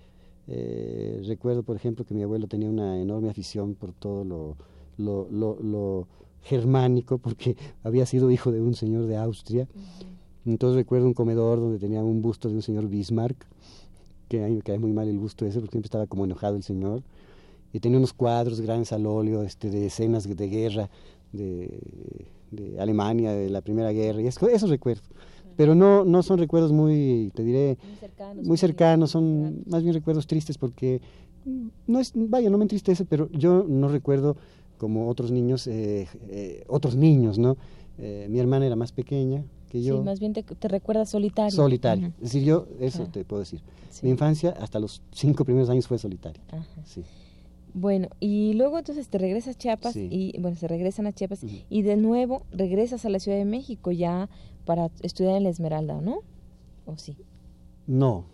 recuerdo 1.27 1.65
por 1.65 1.75
ejemplo 1.75 2.05
que 2.05 2.15
mi 2.15 2.23
abuelo 2.23 2.47
tenía 2.47 2.71
una 2.71 3.01
enorme 3.01 3.31
afición 3.31 3.75
por 3.75 3.93
todo 3.93 4.23
lo, 4.25 4.57
lo, 4.97 5.29
lo 5.61 6.07
germánico, 6.47 7.19
porque 7.19 7.57
había 7.83 8.07
sido 8.07 8.31
hijo 8.31 8.53
de 8.53 8.61
un 8.61 8.75
señor 8.75 9.07
de 9.07 9.17
Austria. 9.17 9.69
Entonces 10.45 10.77
recuerdo 10.77 11.07
un 11.07 11.15
comedor 11.15 11.59
donde 11.59 11.79
tenía 11.79 12.03
un 12.03 12.23
busto 12.23 12.49
de 12.49 12.55
un 12.55 12.63
señor 12.63 12.89
Bismarck, 12.89 13.37
que 14.29 14.45
a 14.45 14.49
mí 14.49 14.55
me 14.55 14.63
cae 14.63 14.79
muy 14.79 14.93
mal 14.93 15.09
el 15.09 15.19
busto 15.19 15.45
ese, 15.45 15.59
porque 15.59 15.73
siempre 15.73 15.89
estaba 15.89 16.07
como 16.07 16.25
enojado 16.25 16.57
el 16.57 16.63
señor. 16.63 17.03
Y 17.73 17.81
tenía 17.81 17.99
unos 17.99 18.13
cuadros 18.13 18.61
grandes 18.61 18.93
al 18.93 19.07
óleo 19.07 19.43
este, 19.43 19.71
de 19.71 19.87
escenas 19.87 20.25
de 20.29 20.49
guerra 20.49 20.89
de, 21.33 21.81
de 22.53 22.81
Alemania, 22.81 23.33
de 23.33 23.51
la 23.51 23.61
Primera 23.61 23.91
Guerra, 23.91 24.23
y 24.23 24.27
esos 24.27 24.71
recuerdos. 24.71 25.11
Pero 25.57 25.75
no, 25.75 26.05
no 26.05 26.23
son 26.23 26.39
recuerdos 26.39 26.71
muy, 26.71 27.33
te 27.35 27.43
diré, 27.43 27.79
muy 28.43 28.57
cercanos, 28.57 29.11
son 29.11 29.65
más 29.67 29.83
bien 29.83 29.95
recuerdos 29.95 30.27
tristes 30.27 30.59
porque 30.59 31.01
no 31.87 31.99
es, 31.99 32.13
vaya, 32.15 32.51
no 32.51 32.59
me 32.59 32.65
entristece, 32.65 33.05
pero 33.05 33.29
yo 33.31 33.65
no 33.67 33.89
recuerdo 33.89 34.37
como 34.77 35.09
otros 35.09 35.31
niños, 35.31 35.67
eh, 35.67 36.09
eh, 36.29 36.65
otros 36.69 36.97
niños, 36.97 37.39
¿no? 37.39 37.57
Eh, 37.99 38.27
mi 38.29 38.39
hermana 38.39 38.67
era 38.67 38.77
más 38.77 38.93
pequeña 38.93 39.45
que 39.71 39.83
yo. 39.83 39.99
Sí, 39.99 40.05
más 40.05 40.21
bien 40.21 40.33
te, 40.33 40.43
te 40.43 40.69
recuerdas 40.69 41.11
solitario. 41.11 41.51
Solitario. 41.51 42.09
Es 42.19 42.25
decir, 42.25 42.45
yo, 42.45 42.67
eso 42.81 43.07
te 43.07 43.25
puedo 43.25 43.41
decir. 43.41 43.61
Mi 44.03 44.11
infancia, 44.11 44.55
hasta 44.61 44.79
los 44.79 45.03
cinco 45.13 45.45
primeros 45.45 45.71
años, 45.71 45.87
fue 45.87 45.99
solitaria. 45.99 46.43
Sí. 46.85 47.03
Bueno, 47.73 48.09
y 48.21 48.55
luego 48.55 48.79
entonces 48.79 49.09
te 49.09 49.19
regresas 49.19 49.55
a 49.57 49.59
Chiapas 49.59 49.97
y, 49.97 50.35
bueno, 50.39 50.57
se 50.57 50.69
regresan 50.69 51.07
a 51.07 51.13
Chiapas 51.13 51.45
y 51.69 51.83
de 51.83 51.97
nuevo 51.97 52.43
regresas 52.51 53.05
a 53.05 53.11
la 53.11 53.19
Ciudad 53.19 53.39
de 53.39 53.45
México 53.45 53.91
ya 53.93 54.29
para 54.65 54.91
estudiar 55.03 55.37
en 55.37 55.45
la 55.45 55.51
Esmeralda, 55.51 56.01
¿no? 56.01 56.21
¿O 56.85 56.97
sí? 56.97 57.17
No. 57.87 58.25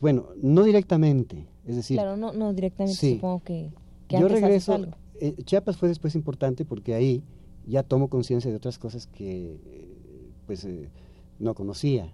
bueno, 0.00 0.26
no 0.42 0.64
directamente. 0.64 1.46
Es 1.66 1.76
decir. 1.76 1.96
Claro, 1.96 2.16
no, 2.16 2.32
no 2.32 2.52
directamente, 2.52 3.14
supongo 3.14 3.42
que. 3.44 3.70
Yo 4.10 4.28
regreso, 4.28 4.86
eh, 5.20 5.34
Chiapas 5.44 5.76
fue 5.76 5.88
después 5.88 6.14
importante 6.14 6.64
porque 6.64 6.94
ahí 6.94 7.22
ya 7.66 7.82
tomo 7.82 8.08
conciencia 8.08 8.50
de 8.50 8.56
otras 8.56 8.78
cosas 8.78 9.06
que 9.06 9.58
pues 10.46 10.64
eh, 10.64 10.88
no 11.38 11.54
conocía. 11.54 12.12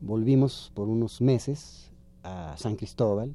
Volvimos 0.00 0.72
por 0.74 0.88
unos 0.88 1.20
meses 1.20 1.92
a 2.22 2.56
San 2.56 2.76
Cristóbal, 2.76 3.34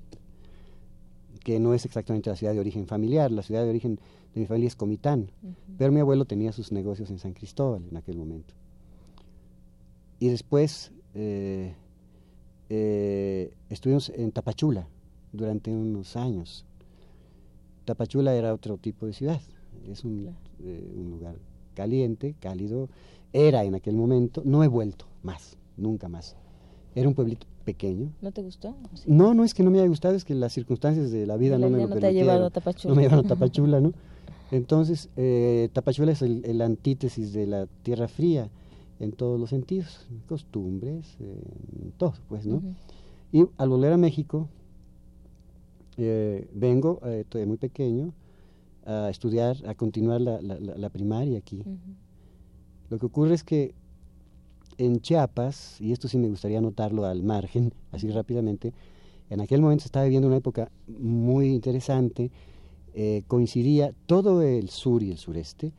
que 1.44 1.60
no 1.60 1.74
es 1.74 1.86
exactamente 1.86 2.30
la 2.30 2.36
ciudad 2.36 2.54
de 2.54 2.60
origen 2.60 2.88
familiar, 2.88 3.32
la 3.32 3.44
ciudad 3.44 3.64
de 3.64 3.70
origen 3.70 4.00
de 4.34 4.42
mi 4.42 4.46
familia 4.46 4.68
es 4.68 4.76
Comitán, 4.76 5.32
pero 5.78 5.92
mi 5.92 6.00
abuelo 6.00 6.26
tenía 6.26 6.52
sus 6.52 6.72
negocios 6.72 7.10
en 7.10 7.20
San 7.20 7.34
Cristóbal 7.34 7.84
en 7.90 7.98
aquel 7.98 8.18
momento. 8.18 8.54
Y 10.20 10.28
después 10.30 10.92
eh, 11.16 11.74
estuvimos 13.70 14.10
en 14.10 14.32
Tapachula 14.32 14.88
durante 15.32 15.72
unos 15.72 16.16
años 16.16 16.66
Tapachula 17.92 18.34
era 18.34 18.54
otro 18.54 18.78
tipo 18.78 19.06
de 19.06 19.12
ciudad, 19.12 19.42
es 19.92 20.06
un, 20.06 20.34
eh, 20.64 20.94
un, 20.96 21.12
lugar 21.12 21.36
caliente, 21.74 22.36
cálido, 22.40 22.88
era 23.34 23.66
en 23.66 23.76
aquel 23.76 23.96
momento, 23.96 24.42
no 24.46 24.64
he 24.64 24.70
vuelto 24.70 25.08
más, 25.24 25.58
nunca 25.76 26.08
más. 26.08 26.38
Era 26.96 27.10
un 27.10 27.16
pueblito 27.16 27.48
pequeño. 27.66 28.14
¿No 28.22 28.32
te 28.32 28.44
gustó? 28.44 28.74
No, 29.06 29.34
no 29.34 29.44
es 29.44 29.54
que 29.54 29.62
no 29.62 29.72
me 29.72 29.80
haya 29.80 29.90
gustado, 29.90 30.16
es 30.16 30.24
que 30.24 30.34
las 30.36 30.54
circunstancias 30.54 31.12
de 31.12 31.26
la 31.26 31.36
vida 31.36 31.58
no 31.58 31.70
me 31.70 31.80
lo 31.80 31.90
no 31.90 31.96
te 31.98 32.08
ha 32.08 32.12
llevado 32.12 32.46
a 32.46 32.50
Tapachula. 32.50 32.94
No 32.94 32.96
me 32.96 33.02
llevaron 33.02 33.26
a 33.26 33.28
Tapachula, 33.36 33.82
¿no? 33.82 33.92
Entonces, 34.52 35.10
eh, 35.18 35.68
Tapachula 35.74 36.14
es 36.14 36.22
el, 36.22 36.62
antítesis 36.62 37.34
de 37.34 37.46
la 37.46 37.68
tierra 37.84 38.08
fría 38.08 38.50
en 39.02 39.12
todos 39.12 39.38
los 39.38 39.50
sentidos, 39.50 40.08
costumbres, 40.30 41.18
en 41.20 41.92
todo, 41.98 42.14
pues, 42.30 42.46
¿no? 42.46 42.62
Y 43.34 43.46
al 43.58 43.68
volver 43.68 43.92
a 43.92 43.98
México, 43.98 44.48
eh, 45.98 46.48
vengo, 46.54 47.00
eh, 47.06 47.26
todavía 47.28 47.48
muy 47.48 47.58
pequeño, 47.58 48.14
a 48.86 49.10
estudiar, 49.10 49.58
a 49.68 49.76
continuar 49.76 50.22
la, 50.22 50.42
la, 50.42 50.90
primaria 50.90 51.38
aquí. 51.38 51.64
Lo 52.90 52.98
que 52.98 53.06
ocurre 53.06 53.36
es 53.36 53.44
que 53.44 53.76
en 54.78 55.02
Chiapas, 55.02 55.80
y 55.80 55.92
esto 55.92 56.08
sí 56.08 56.18
me 56.18 56.28
gustaría 56.28 56.58
anotarlo 56.58 57.06
al 57.06 57.22
margen, 57.22 57.74
así 57.92 58.10
rápidamente, 58.10 58.74
en 59.30 59.40
aquel 59.40 59.62
momento 59.62 59.84
se 59.84 59.88
estaba 59.88 60.06
viviendo 60.06 60.28
una 60.28 60.38
época 60.38 60.72
muy 60.88 61.50
interesante, 61.50 62.32
eh, 62.94 63.24
coincidía 63.28 63.94
todo 64.08 64.42
el 64.42 64.70
sur 64.70 65.04
y 65.04 65.12
el 65.12 65.18
sureste, 65.18 65.72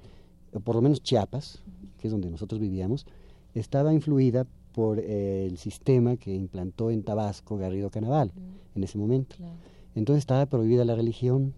o 0.52 0.60
por 0.60 0.76
lo 0.76 0.82
menos 0.82 1.02
Chiapas, 1.02 1.62
que 1.98 2.08
es 2.08 2.12
donde 2.12 2.30
nosotros 2.30 2.60
vivíamos, 2.60 3.06
estaba 3.54 3.92
influida 3.92 4.46
por 4.72 4.98
el 4.98 5.58
sistema 5.58 6.16
que 6.16 6.34
implantó 6.34 6.90
en 6.90 7.02
Tabasco 7.02 7.58
Garrido 7.58 7.90
Canaval 7.90 8.32
en 8.74 8.84
ese 8.84 8.96
momento. 8.96 9.36
Entonces 9.94 10.20
estaba 10.20 10.46
prohibida 10.46 10.84
la 10.84 10.94
religión. 10.94 11.54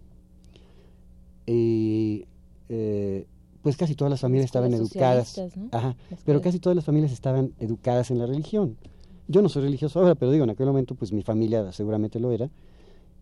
Y 1.46 2.26
eh, 2.68 3.26
pues 3.62 3.76
casi 3.76 3.94
todas 3.94 4.10
las 4.10 4.20
familias 4.20 4.46
estaban 4.46 4.72
educadas. 4.74 5.40
Ajá, 5.70 5.96
pero 6.24 6.40
casi 6.40 6.58
todas 6.58 6.76
las 6.76 6.84
familias 6.84 7.12
estaban 7.12 7.52
educadas 7.60 8.10
en 8.10 8.18
la 8.18 8.26
religión. 8.26 8.76
Yo 9.26 9.40
no 9.40 9.48
soy 9.48 9.62
religioso 9.62 10.00
ahora, 10.00 10.14
pero 10.14 10.32
digo, 10.32 10.44
en 10.44 10.50
aquel 10.50 10.66
momento 10.66 10.94
pues 10.94 11.12
mi 11.12 11.22
familia 11.22 11.72
seguramente 11.72 12.20
lo 12.20 12.30
era. 12.30 12.50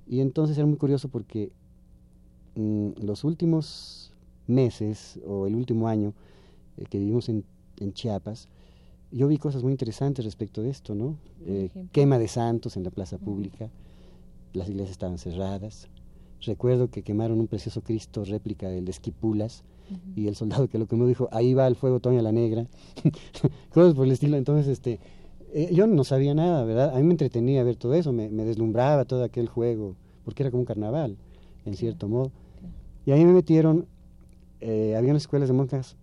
Y 0.06 0.20
entonces 0.20 0.56
era 0.58 0.66
muy 0.66 0.76
curioso 0.76 1.08
porque 1.08 1.52
mm, 2.56 2.90
los 3.02 3.24
últimos 3.24 4.12
meses 4.48 5.20
o 5.26 5.46
el 5.46 5.54
último 5.54 5.86
año 5.86 6.12
eh, 6.76 6.86
que 6.90 6.98
vivimos 6.98 7.28
en, 7.28 7.44
en, 7.78 7.92
Chiapas, 7.92 8.48
yo 9.12 9.28
vi 9.28 9.38
cosas 9.38 9.62
muy 9.62 9.70
interesantes 9.70 10.24
respecto 10.24 10.62
de 10.62 10.70
esto, 10.70 10.94
¿no? 10.96 11.16
Eh, 11.46 11.70
quema 11.92 12.18
de 12.18 12.26
santos 12.26 12.76
en 12.76 12.82
la 12.82 12.90
plaza 12.90 13.18
pública 13.18 13.70
las 14.52 14.68
iglesias 14.68 14.92
estaban 14.92 15.18
cerradas. 15.18 15.88
Recuerdo 16.40 16.90
que 16.90 17.02
quemaron 17.02 17.40
un 17.40 17.46
precioso 17.46 17.82
Cristo 17.82 18.24
réplica 18.24 18.68
del 18.68 18.84
de 18.84 18.90
Esquipulas 18.90 19.64
y 20.16 20.26
el 20.26 20.34
soldado 20.34 20.68
que 20.68 20.78
lo 20.78 20.86
quemó 20.86 21.06
dijo, 21.06 21.28
ahí 21.32 21.54
va 21.54 21.66
el 21.66 21.76
fuego 21.76 22.00
Toña 22.00 22.22
la 22.22 22.32
Negra. 22.32 22.66
Cosas 23.72 23.94
por 23.94 24.06
el 24.06 24.12
estilo. 24.12 24.36
Entonces, 24.36 24.68
este, 24.68 25.00
eh, 25.52 25.70
yo 25.72 25.86
no 25.86 26.04
sabía 26.04 26.34
nada, 26.34 26.64
¿verdad? 26.64 26.94
A 26.94 26.98
mí 26.98 27.04
me 27.04 27.12
entretenía 27.12 27.62
ver 27.62 27.76
todo 27.76 27.94
eso, 27.94 28.12
me, 28.12 28.28
deslumbraba 28.30 29.04
todo 29.04 29.22
aquel 29.22 29.48
juego, 29.48 29.96
porque 30.24 30.42
era 30.42 30.50
como 30.50 30.62
un 30.62 30.66
carnaval, 30.66 31.16
en 31.64 31.76
cierto 31.76 32.08
modo. 32.08 32.32
Y 33.04 33.12
ahí 33.12 33.24
me 33.24 33.32
metieron, 33.32 33.86
eh, 34.60 34.94
había 34.96 35.10
unas 35.10 35.24
escuelas 35.24 35.48
de 35.48 35.54
monjas 35.54 35.96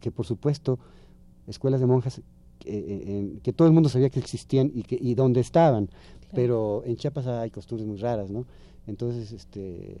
que 0.00 0.10
por 0.10 0.26
supuesto, 0.26 0.78
escuelas 1.48 1.80
de 1.80 1.86
monjas 1.86 2.22
eh, 2.64 3.38
que 3.42 3.52
todo 3.52 3.66
el 3.66 3.74
mundo 3.74 3.88
sabía 3.88 4.10
que 4.10 4.20
existían 4.20 4.70
y, 4.72 4.82
que, 4.82 4.96
y 5.00 5.14
dónde 5.14 5.40
estaban. 5.40 5.88
Pero 6.34 6.82
en 6.84 6.96
Chiapas 6.96 7.26
hay 7.26 7.50
costumbres 7.50 7.86
muy 7.86 7.96
raras, 7.96 8.30
¿no? 8.30 8.44
Entonces, 8.86 9.32
este, 9.32 10.00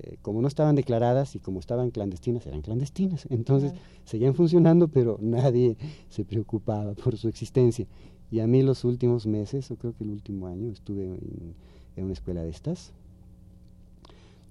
eh, 0.00 0.16
como 0.22 0.40
no 0.40 0.48
estaban 0.48 0.76
declaradas 0.76 1.34
y 1.34 1.40
como 1.40 1.60
estaban 1.60 1.90
clandestinas, 1.90 2.46
eran 2.46 2.62
clandestinas. 2.62 3.26
Entonces, 3.30 3.72
seguían 4.04 4.34
funcionando, 4.34 4.88
pero 4.88 5.18
nadie 5.20 5.76
se 6.08 6.24
preocupaba 6.24 6.94
por 6.94 7.16
su 7.16 7.28
existencia. 7.28 7.86
Y 8.30 8.40
a 8.40 8.46
mí 8.46 8.62
los 8.62 8.84
últimos 8.84 9.26
meses, 9.26 9.70
o 9.70 9.76
creo 9.76 9.94
que 9.94 10.04
el 10.04 10.10
último 10.10 10.46
año, 10.46 10.70
estuve 10.70 11.04
en, 11.04 11.54
una 11.96 12.12
escuela 12.12 12.42
de 12.42 12.50
estas. 12.50 12.92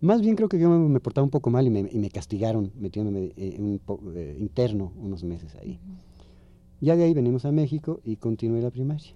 Más 0.02 0.22
bien 0.22 0.36
creo 0.36 0.50
que 0.50 0.60
yo 0.60 0.70
me, 0.70 1.00
portaba 1.00 1.24
un 1.24 1.32
poco 1.32 1.50
mal 1.50 1.66
y 1.66 1.70
me, 1.70 2.10
castigaron 2.10 2.72
metiéndome 2.76 3.32
en 3.38 3.64
un 3.64 3.82
eh, 4.16 4.36
interno 4.40 4.92
unos 4.98 5.24
meses 5.24 5.56
ahí. 5.56 5.80
Ya 6.82 6.96
de 6.96 7.04
ahí 7.04 7.14
venimos 7.14 7.46
a 7.46 7.52
México 7.52 8.02
y 8.04 8.18
continué 8.18 8.62
la 8.62 8.70
primaria. 8.70 9.14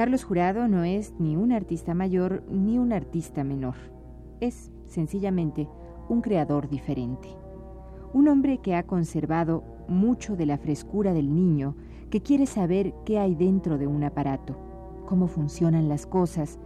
Carlos 0.00 0.24
Jurado 0.24 0.66
no 0.66 0.82
es 0.82 1.12
ni 1.18 1.36
un 1.36 1.52
artista 1.52 1.92
mayor 1.92 2.42
ni 2.50 2.78
un 2.78 2.94
artista 2.94 3.44
menor. 3.44 3.74
Es, 4.40 4.70
sencillamente, 4.86 5.68
un 6.08 6.22
creador 6.22 6.70
diferente. 6.70 7.28
Un 8.14 8.28
hombre 8.28 8.62
que 8.62 8.74
ha 8.74 8.86
conservado 8.86 9.62
mucho 9.88 10.36
de 10.36 10.46
la 10.46 10.56
frescura 10.56 11.12
del 11.12 11.34
niño 11.34 11.76
que 12.08 12.22
quiere 12.22 12.46
saber 12.46 12.94
qué 13.04 13.18
hay 13.18 13.34
dentro 13.34 13.76
de 13.76 13.88
un 13.88 14.02
aparato, 14.02 14.56
cómo 15.04 15.26
funcionan 15.26 15.90
las 15.90 16.06
cosas 16.06 16.58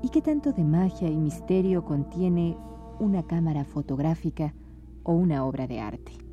y 0.00 0.10
qué 0.10 0.22
tanto 0.22 0.52
de 0.52 0.62
magia 0.62 1.10
y 1.10 1.16
misterio 1.16 1.84
contiene 1.84 2.56
una 3.00 3.24
cámara 3.24 3.64
fotográfica 3.64 4.54
o 5.02 5.12
una 5.12 5.44
obra 5.44 5.66
de 5.66 5.80
arte. 5.80 6.25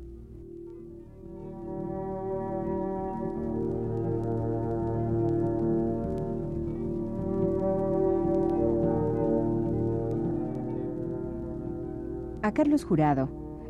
Carlos 12.54 12.84
Jurado 12.84 13.28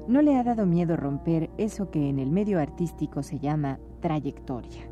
no 0.08 0.20
le 0.20 0.36
ha 0.36 0.44
dado 0.44 0.66
miedo 0.66 0.94
romper 0.94 1.48
eso 1.56 1.90
que 1.90 2.10
en 2.10 2.18
el 2.18 2.30
medio 2.30 2.60
artístico 2.60 3.22
se 3.22 3.38
llama 3.38 3.78
trayectoria. 4.00 4.82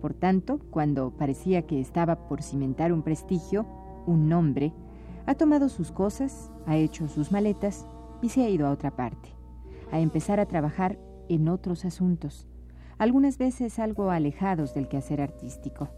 Por 0.00 0.14
tanto, 0.14 0.60
cuando 0.70 1.10
parecía 1.10 1.66
que 1.66 1.80
estaba 1.80 2.28
por 2.28 2.40
cimentar 2.40 2.92
un 2.92 3.02
prestigio, 3.02 3.66
un 4.06 4.28
nombre, 4.28 4.72
ha 5.26 5.34
tomado 5.34 5.68
sus 5.68 5.90
cosas, 5.90 6.52
ha 6.66 6.76
hecho 6.76 7.08
sus 7.08 7.32
maletas 7.32 7.84
y 8.22 8.28
se 8.28 8.44
ha 8.44 8.48
ido 8.48 8.68
a 8.68 8.70
otra 8.70 8.94
parte, 8.94 9.30
a 9.90 9.98
empezar 9.98 10.38
a 10.38 10.46
trabajar 10.46 10.96
en 11.28 11.48
otros 11.48 11.84
asuntos, 11.84 12.46
algunas 12.96 13.38
veces 13.38 13.80
algo 13.80 14.12
alejados 14.12 14.72
del 14.72 14.86
quehacer 14.86 15.20
artístico. 15.20 15.88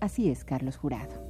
Así 0.00 0.30
es 0.30 0.44
Carlos 0.44 0.78
Jurado. 0.78 1.27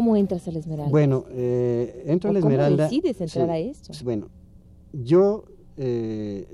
¿Cómo 0.00 0.16
entras 0.16 0.48
a 0.48 0.50
la 0.50 0.60
Esmeralda? 0.60 0.90
Bueno, 0.90 1.26
eh, 1.28 2.04
entro 2.06 2.30
a 2.30 2.32
la 2.32 2.38
Esmeralda. 2.38 2.88
¿Cómo 2.88 3.02
decides 3.02 3.20
entrar 3.20 3.50
a 3.50 3.58
esto? 3.58 3.92
Bueno, 4.02 4.28
yo 4.94 5.44
eh, 5.76 6.48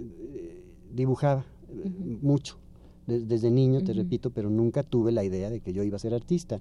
dibujaba 0.93 1.45
mucho 2.23 2.59
desde 3.07 3.53
niño, 3.53 3.85
te 3.85 3.93
repito, 3.93 4.31
pero 4.31 4.51
nunca 4.51 4.83
tuve 4.83 5.13
la 5.13 5.23
idea 5.23 5.49
de 5.49 5.61
que 5.61 5.73
yo 5.73 5.85
iba 5.85 5.95
a 5.95 6.01
ser 6.01 6.13
artista. 6.13 6.61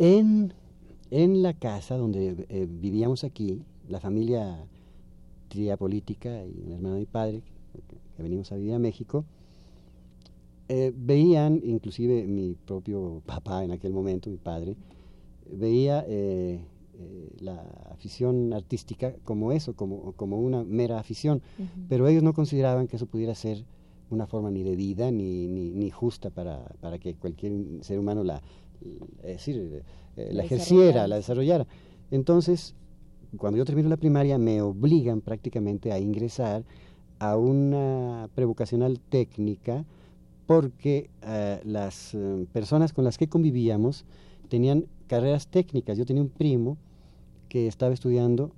en, 0.00 0.52
en, 1.12 1.42
la 1.44 1.54
casa 1.54 1.96
donde 1.96 2.44
eh, 2.48 2.66
vivíamos 2.68 3.22
aquí, 3.22 3.62
la 3.88 4.00
familia 4.00 4.66
tría 5.46 5.76
política 5.76 6.44
y 6.44 6.60
un 6.66 6.72
hermano 6.72 6.94
de 6.96 7.00
mi 7.02 7.06
padre, 7.06 7.42
que 8.16 8.22
venimos 8.24 8.50
a 8.50 8.56
vivir 8.56 8.74
a 8.74 8.80
México, 8.80 9.24
eh, 10.72 10.92
veían, 10.96 11.60
inclusive 11.64 12.28
mi 12.28 12.54
propio 12.54 13.22
papá 13.26 13.64
en 13.64 13.72
aquel 13.72 13.92
momento, 13.92 14.30
mi 14.30 14.36
padre, 14.36 14.76
veía 15.50 16.04
eh, 16.06 16.60
eh, 16.96 17.28
la 17.40 17.60
afición 17.90 18.52
artística 18.52 19.12
como 19.24 19.50
eso, 19.50 19.74
como, 19.74 20.12
como 20.12 20.38
una 20.38 20.62
mera 20.62 21.00
afición, 21.00 21.42
pero 21.88 22.06
ellos 22.06 22.22
no 22.22 22.34
consideraban 22.34 22.86
que 22.86 22.94
eso 22.94 23.06
pudiera 23.06 23.34
ser 23.34 23.64
una 24.10 24.28
forma 24.28 24.52
ni 24.52 24.62
de 24.62 24.76
vida 24.76 25.10
ni, 25.10 25.48
ni, 25.48 25.90
justa 25.90 26.30
para, 26.30 26.62
para, 26.80 27.00
que 27.00 27.16
cualquier 27.16 27.52
ser 27.80 27.98
humano 27.98 28.22
la, 28.22 28.40
decir, 29.24 29.82
la, 30.14 30.44
ejerciera, 30.44 31.08
la 31.08 31.16
desarrollara. 31.16 31.66
Entonces, 32.12 32.76
cuando 33.38 33.58
yo 33.58 33.64
termino 33.64 33.88
la 33.88 33.96
primaria, 33.96 34.38
me 34.38 34.62
obligan 34.62 35.20
prácticamente 35.20 35.90
a 35.90 35.98
ingresar 35.98 36.62
a 37.18 37.36
una 37.36 38.28
prevocacional 38.36 39.00
técnica 39.00 39.84
porque 40.50 41.10
eh, 41.22 41.60
las 41.62 42.12
eh, 42.12 42.44
personas 42.52 42.92
con 42.92 43.04
las 43.04 43.18
que 43.18 43.28
convivíamos 43.28 44.04
tenían 44.48 44.86
carreras 45.06 45.46
técnicas. 45.46 45.96
Yo 45.96 46.04
tenía 46.04 46.22
un 46.22 46.28
primo 46.28 46.76
que 47.48 47.68
estaba 47.68 47.94
estudiando, 47.94 48.50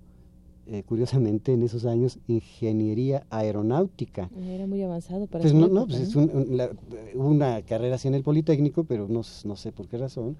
eh, 0.68 0.84
curiosamente, 0.84 1.52
en 1.52 1.62
esos 1.62 1.84
años, 1.84 2.18
ingeniería 2.28 3.26
aeronáutica. 3.28 4.30
Era 4.42 4.66
muy 4.66 4.82
avanzado 4.82 5.26
para 5.26 5.42
pues 5.42 5.52
no, 5.52 5.68
no, 5.68 5.86
pues 5.86 6.00
es 6.00 6.16
hubo 6.16 7.28
una 7.28 7.60
carrera 7.60 7.96
así 7.96 8.08
en 8.08 8.14
el 8.14 8.22
Politécnico, 8.22 8.84
pero 8.84 9.06
no, 9.06 9.20
no 9.44 9.56
sé 9.56 9.70
por 9.70 9.86
qué 9.86 9.98
razón. 9.98 10.38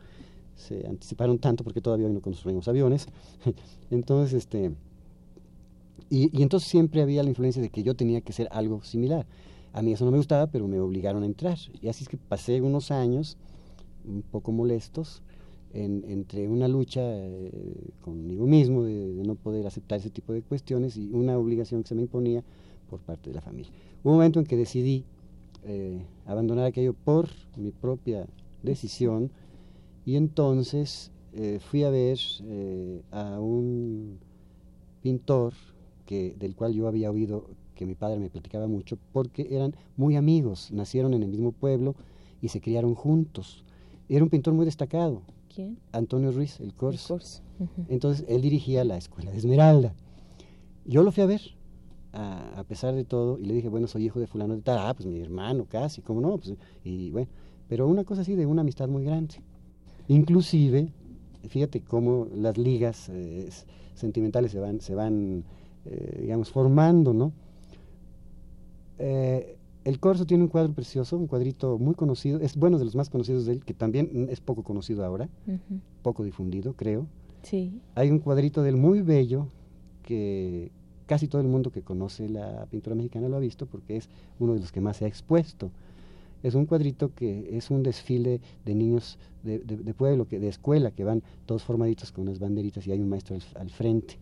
Se 0.57 0.87
anticiparon 0.87 1.39
tanto 1.39 1.65
porque 1.65 1.83
todavía 1.83 2.07
hoy 2.07 2.15
no 2.15 2.23
construimos 2.23 2.67
aviones. 2.67 3.09
entonces, 3.91 4.33
este... 4.33 4.73
Y, 6.09 6.35
y 6.35 6.43
entonces 6.43 6.71
siempre 6.71 7.03
había 7.03 7.23
la 7.23 7.29
influencia 7.29 7.61
de 7.61 7.69
que 7.69 7.83
yo 7.83 7.95
tenía 7.95 8.23
que 8.23 8.33
ser 8.33 8.49
algo 8.53 8.83
similar. 8.83 9.27
A 9.73 9.83
mí 9.83 9.93
eso 9.93 10.05
no 10.05 10.11
me 10.11 10.19
gustaba, 10.19 10.49
pero 10.49 10.69
me 10.69 10.81
obligaron 10.81 11.23
a 11.23 11.27
entrar. 11.27 11.59
Y 11.81 11.89
así 11.89 12.05
es 12.05 12.09
que 12.09 12.17
pasé 12.17 12.61
unos 12.61 12.91
años 12.91 13.37
un 14.05 14.23
poco 14.23 14.53
molestos 14.53 15.23
entre 15.75 16.49
una 16.49 16.69
lucha 16.69 17.01
eh, 17.03 17.91
conmigo 18.03 18.47
mismo 18.47 18.85
de, 18.85 19.23
no 19.25 19.37
poder 19.37 19.67
aceptar 19.67 19.99
ese 19.99 20.11
tipo 20.11 20.35
de 20.35 20.43
cuestiones 20.43 20.99
y 20.99 21.11
una 21.13 21.39
obligación 21.39 21.83
que 21.83 21.89
se 21.89 21.95
me 21.95 22.03
imponía 22.03 22.45
por 22.91 23.01
parte 23.01 23.31
de 23.31 23.37
la 23.37 23.41
familia. 23.41 23.73
Hubo 24.03 24.13
un 24.13 24.19
momento 24.19 24.39
en 24.39 24.45
que 24.45 24.57
decidí 24.57 25.05
eh, 25.65 26.05
abandonar 26.27 26.67
aquello 26.67 26.93
por 26.93 27.29
mi 27.57 27.71
propia 27.71 28.27
decisión 28.63 29.31
y 30.05 30.17
entonces 30.17 31.11
eh, 31.33 31.59
fui 31.59 31.85
a 31.85 31.91
ver 31.91 32.19
a 33.11 33.41
un 33.41 34.19
pintor 35.03 35.55
que, 36.05 36.35
del 36.39 36.55
cual 36.55 36.75
yo 36.75 36.87
había 36.87 37.11
oído 37.11 37.47
que 37.83 37.87
mi 37.87 37.97
padre 37.97 38.21
me 38.21 38.31
platicaba 38.31 38.69
mucho, 38.69 38.97
porque 39.13 39.49
eran 39.51 39.75
muy 39.97 40.15
amigos, 40.15 40.71
nacieron 40.71 41.15
en 41.15 41.25
el 41.25 41.31
mismo 41.31 41.51
pueblo 41.51 41.97
y 42.41 42.47
se 42.47 42.61
criaron 42.61 42.95
juntos. 42.95 43.65
Era 44.09 44.23
un 44.23 44.31
pintor 44.31 44.55
muy 44.55 44.65
destacado. 44.65 45.23
¿Quién? 45.53 45.79
Antonio 45.91 46.31
Ruiz, 46.31 46.61
el 46.61 46.75
Corso. 46.75 47.19
Entonces, 47.89 48.25
él 48.29 48.41
dirigía 48.41 48.85
la 48.85 48.97
escuela 48.97 49.33
de 49.33 49.39
Esmeralda. 49.39 49.95
Yo 50.85 51.03
lo 51.03 51.11
fui 51.11 51.25
a 51.25 51.27
ver, 51.27 51.41
a, 52.13 52.63
pesar 52.69 52.95
de 52.95 53.03
todo, 53.03 53.41
y 53.41 53.47
le 53.47 53.55
dije, 53.55 53.69
bueno, 53.69 53.89
soy 53.89 54.05
hijo 54.05 54.21
de 54.21 54.29
fulano 54.29 54.55
de 54.55 54.63
tal, 54.63 54.79
ah, 54.79 54.95
pues 54.95 55.09
mi 55.09 55.21
hermano 55.21 55.67
casi, 55.69 56.03
¿cómo 56.03 56.21
no? 56.21 56.39
Pues, 56.39 56.55
y 56.85 57.11
bueno, 57.11 57.29
pero 57.69 57.89
una 57.89 58.05
cosa 58.05 58.23
así 58.23 58.37
de 58.37 58.47
una 58.47 58.61
amistad 58.61 58.87
muy 58.87 59.05
grande. 59.05 59.35
Inclusive, 60.07 60.93
fíjate 61.49 61.81
cómo 61.81 62.29
las 62.33 62.57
ligas 62.59 63.09
eh, 63.09 63.49
sentimentales 63.95 64.53
se 64.53 64.61
van, 64.61 64.81
se 64.81 64.95
van 64.95 65.43
eh, 65.85 66.19
digamos, 66.21 66.49
formando, 66.51 67.13
¿no? 67.13 67.33
Eh, 69.05 69.57
el 69.85 69.99
Corso 69.99 70.27
tiene 70.27 70.45
un 70.45 70.49
cuadro 70.49 70.73
precioso, 70.73 71.19
un 71.19 71.27
cuadrito 71.27 71.77
muy 71.77 71.97
conocido, 71.97 72.39
es 72.39 72.55
bueno 72.55 72.79
de 72.79 72.85
los 72.85 72.95
más 72.95 73.11
conocidos 73.11 73.47
de 73.47 73.55
él, 73.55 73.65
que 73.65 73.75
también 73.75 74.29
es 74.31 74.41
poco 74.41 74.63
conocido 74.63 75.05
ahora, 75.05 75.29
poco 76.03 76.23
difundido, 76.23 76.75
creo. 76.75 77.09
Sí. 77.43 77.81
Hay 77.97 78.13
un 78.13 78.21
cuadrito 78.21 78.63
de 78.63 78.69
él 78.69 78.77
muy 78.77 79.03
bello 79.03 79.49
que 80.05 80.71
casi 81.07 81.27
todo 81.27 81.43
el 81.43 81.49
mundo 81.49 81.73
que 81.73 81.83
conoce 81.83 82.29
la 82.29 82.65
pintura 82.71 82.95
mexicana 82.95 83.29
lo 83.29 83.37
ha 83.37 83.41
visto 83.41 83.67
porque 83.67 83.97
es 83.97 84.09
uno 84.39 84.55
de 84.55 84.61
los 84.61 84.71
que 84.71 84.81
más 84.81 84.99
se 84.99 85.05
ha 85.05 85.09
expuesto. 85.09 85.73
Es 86.45 86.55
un 86.55 86.67
cuadrito 86.67 87.13
que 87.13 87.57
es 87.57 87.69
un 87.73 87.83
desfile 87.83 88.41
de 88.65 88.75
niños 88.77 89.19
de, 89.43 89.59
pueblo, 89.95 90.29
que, 90.29 90.39
de 90.39 90.47
escuela, 90.47 90.93
que 90.93 91.03
van 91.03 91.25
todos 91.45 91.65
formaditos 91.65 92.13
con 92.13 92.23
unas 92.29 92.39
banderitas 92.39 92.87
y 92.87 92.93
hay 92.93 93.01
un 93.01 93.09
maestro 93.09 93.37
al 93.57 93.71
frente 93.71 94.19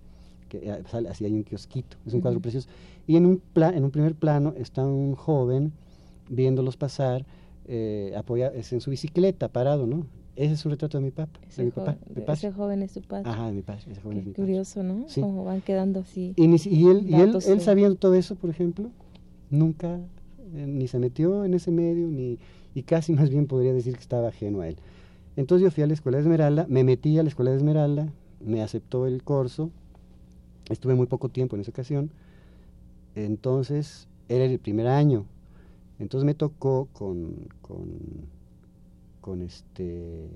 que 0.50 0.58
eh, 0.58 0.82
así 1.08 1.24
hay 1.24 1.32
un 1.32 1.44
kiosquito, 1.44 1.96
es 2.06 2.12
un 2.12 2.20
cuadro 2.20 2.40
precioso. 2.40 2.68
Y 3.06 3.16
en 3.16 3.24
un, 3.24 3.42
en 3.54 3.84
un 3.84 3.90
primer 3.90 4.14
plano 4.14 4.52
está 4.58 4.84
un 4.84 5.14
joven 5.14 5.72
viéndolos 6.28 6.76
pasar, 6.76 7.24
eh, 7.66 8.12
apoya, 8.14 8.48
es 8.48 8.72
en 8.74 8.82
su 8.82 8.90
bicicleta, 8.90 9.48
parado, 9.48 9.86
¿no? 9.86 10.06
Ese 10.36 10.54
es 10.54 10.64
un 10.64 10.72
retrato 10.72 10.98
de 10.98 11.04
mi 11.04 11.10
papá. 11.10 11.40
Ese, 11.48 11.62
de 11.62 11.66
mi 11.66 11.70
papá, 11.70 11.96
ese 12.32 12.52
joven 12.52 12.82
es 12.82 12.92
su 12.92 13.00
padre. 13.00 13.28
Ajá, 13.28 13.46
de 13.46 13.52
mi 13.52 13.62
padre. 13.62 13.80
Ese 13.90 14.00
joven 14.02 14.18
es 14.18 14.26
mi 14.26 14.32
curioso, 14.32 14.82
¿no? 14.82 15.08
Sí. 15.08 15.22
Como 15.22 15.44
van 15.44 15.62
quedando 15.62 16.00
así. 16.00 16.34
Y, 16.36 16.44
y 16.44 16.88
él, 16.88 17.06
y 17.08 17.14
él, 17.14 17.36
él 17.46 17.60
sabiendo 17.60 17.96
todo 17.96 18.14
eso, 18.14 18.34
por 18.36 18.50
ejemplo, 18.50 18.90
nunca 19.48 19.98
eh, 20.54 20.66
ni 20.66 20.86
se 20.88 20.98
metió 20.98 21.44
en 21.44 21.54
ese 21.54 21.70
medio, 21.70 22.06
ni 22.06 22.38
y 22.74 22.82
casi 22.82 23.12
más 23.12 23.30
bien 23.30 23.46
podría 23.46 23.72
decir 23.72 23.94
que 23.94 24.00
estaba 24.00 24.28
ajeno 24.28 24.60
a 24.60 24.68
él. 24.68 24.76
Entonces 25.36 25.64
yo 25.64 25.70
fui 25.70 25.82
a 25.82 25.86
la 25.86 25.94
Escuela 25.94 26.18
de 26.18 26.22
Esmeralda, 26.22 26.66
me 26.68 26.84
metí 26.84 27.18
a 27.18 27.22
la 27.22 27.28
Escuela 27.28 27.50
de 27.50 27.56
Esmeralda, 27.56 28.12
me 28.44 28.62
aceptó 28.62 29.06
el 29.06 29.22
corso, 29.22 29.70
Estuve 30.70 30.94
muy 30.94 31.06
poco 31.06 31.28
tiempo 31.28 31.56
en 31.56 31.62
esa 31.62 31.70
ocasión, 31.70 32.10
entonces 33.14 34.08
era 34.28 34.44
el 34.44 34.58
primer 34.58 34.86
año, 34.86 35.26
entonces 35.98 36.24
me 36.24 36.34
tocó 36.34 36.88
con, 36.92 37.48
con, 37.60 37.88
con 39.20 39.42
este... 39.42 40.28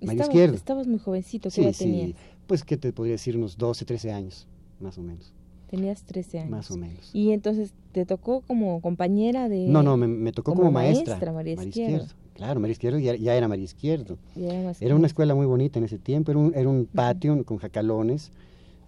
Mario 0.00 0.22
Izquierdo. 0.22 0.54
Estabas 0.54 0.86
muy 0.86 1.00
jovencito, 1.00 1.50
¿qué 1.50 1.72
sí, 1.72 1.84
tenías? 1.84 2.08
Sí, 2.08 2.14
pues 2.46 2.64
que 2.64 2.76
te 2.76 2.92
podría 2.92 3.12
decir 3.12 3.36
unos 3.36 3.58
12, 3.58 3.84
13 3.84 4.12
años, 4.12 4.46
más 4.80 4.96
o 4.96 5.02
menos. 5.02 5.32
Tenías 5.68 6.02
13 6.04 6.38
años. 6.38 6.50
Más 6.50 6.70
o 6.70 6.76
menos. 6.76 7.10
Y 7.12 7.32
entonces 7.32 7.74
te 7.92 8.06
tocó 8.06 8.40
como 8.40 8.80
compañera 8.80 9.48
de... 9.48 9.66
No, 9.66 9.82
no, 9.82 9.96
me, 9.96 10.32
tocó 10.32 10.54
como, 10.54 10.70
maestra. 10.70 11.14
maestra 11.14 11.32
María, 11.32 11.54
Izquierdo. 11.62 12.06
Claro, 12.34 12.60
María 12.60 12.72
Izquierdo 12.72 12.98
ya, 12.98 13.16
ya 13.16 13.34
era 13.34 13.48
María 13.48 13.64
Izquierdo. 13.64 14.16
Ya 14.34 14.54
era 14.54 14.62
más 14.62 14.80
Era 14.80 14.94
una 14.94 15.06
escuela 15.06 15.34
muy 15.34 15.44
bonita 15.44 15.78
en 15.78 15.84
ese 15.84 15.98
tiempo, 15.98 16.30
era 16.30 16.40
un, 16.40 16.54
era 16.54 16.68
un 16.68 16.86
patio 16.86 17.44
con 17.44 17.58
jacalones, 17.58 18.30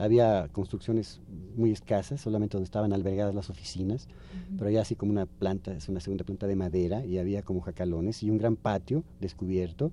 había 0.01 0.49
construcciones 0.49 1.21
muy 1.57 1.73
escasas, 1.73 2.23
solamente 2.23 2.57
donde 2.57 2.65
estaban 2.65 2.95
albergadas 2.95 3.35
las 3.35 3.51
oficinas, 3.51 4.09
pero 4.57 4.69
había 4.69 4.81
así 4.81 4.95
como 4.95 5.13
una 5.13 5.27
planta, 5.27 5.75
es 5.75 5.91
una 5.91 6.01
segunda 6.01 6.25
planta 6.25 6.47
de 6.47 6.57
madera, 6.57 7.05
y 7.05 7.19
había 7.19 7.43
como 7.43 7.61
jacalones 7.61 8.23
y 8.23 8.31
un 8.31 8.39
gran 8.39 8.57
patio 8.57 9.05
descubierto 9.21 9.93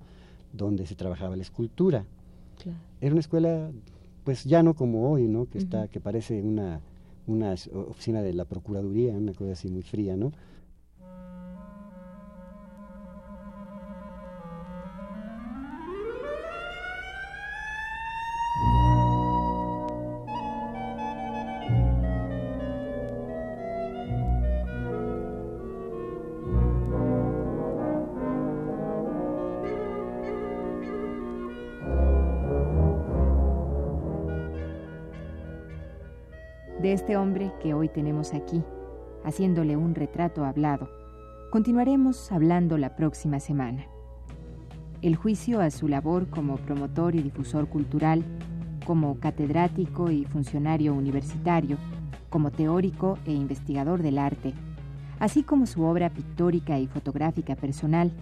donde 0.54 0.86
se 0.86 0.96
trabajaba 0.96 1.36
la 1.36 1.42
escultura. 1.42 2.06
Claro. 2.64 2.78
Era 3.02 3.12
una 3.12 3.20
escuela, 3.20 3.70
pues 4.24 4.46
ya 4.46 4.64
no 4.64 4.76
como 4.76 5.12
hoy, 5.12 5.28
¿no? 5.28 5.50
Que 5.50 5.58
está, 5.58 5.90
que 5.90 6.00
parece 6.00 6.42
una, 6.42 6.80
una 7.28 7.56
oficina 7.74 8.22
de 8.22 8.34
la 8.34 8.46
Procuraduría, 8.46 9.12
una 9.12 9.34
cosa 9.34 9.52
así 9.52 9.68
muy 9.68 9.82
fría, 9.82 10.16
¿no? 10.16 10.32
De 36.88 36.94
este 36.94 37.18
hombre 37.18 37.52
que 37.62 37.74
hoy 37.74 37.90
tenemos 37.90 38.34
aquí, 38.34 38.64
haciéndole 39.26 39.76
un 39.76 39.94
retrato 39.94 40.46
hablado, 40.46 40.90
continuaremos 41.52 42.32
hablando 42.32 42.78
la 42.78 42.96
próxima 42.96 43.42
semana. 43.42 43.88
El 45.02 45.18
juicio 45.18 45.60
a 45.60 45.70
su 45.70 45.90
labor 45.90 46.30
como 46.30 46.56
promotor 46.56 47.14
y 47.16 47.22
difusor 47.22 47.68
cultural, 47.68 48.24
como 48.86 49.20
catedrático 49.20 50.12
y 50.12 50.24
funcionario 50.24 50.94
universitario, 50.94 51.76
como 52.30 52.52
teórico 52.52 53.18
e 53.26 53.34
investigador 53.34 54.02
del 54.02 54.18
arte, 54.18 54.54
así 55.20 55.44
como 55.44 55.66
su 55.66 55.84
obra 55.84 56.10
pictórica 56.10 56.80
y 56.80 56.88
fotográfica 56.88 57.58
personal, 57.58 58.14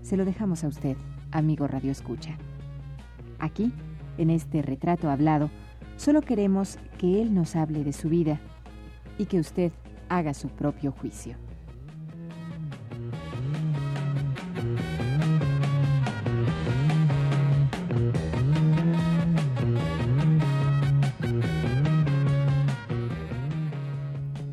se 0.00 0.16
lo 0.16 0.24
dejamos 0.24 0.64
a 0.64 0.66
usted, 0.66 0.96
amigo 1.30 1.68
Radio 1.68 1.92
Escucha. 1.92 2.36
Aquí, 3.38 3.72
en 4.18 4.30
este 4.30 4.60
retrato 4.60 5.08
hablado, 5.08 5.50
solo 6.02 6.20
queremos 6.20 6.78
que 6.98 7.22
Él 7.22 7.32
nos 7.32 7.54
hable 7.54 7.84
de 7.84 7.92
su 7.92 8.08
vida 8.08 8.40
y 9.18 9.26
que 9.26 9.38
usted 9.38 9.70
haga 10.08 10.34
su 10.34 10.48
propio 10.48 10.90
juicio. 10.90 11.36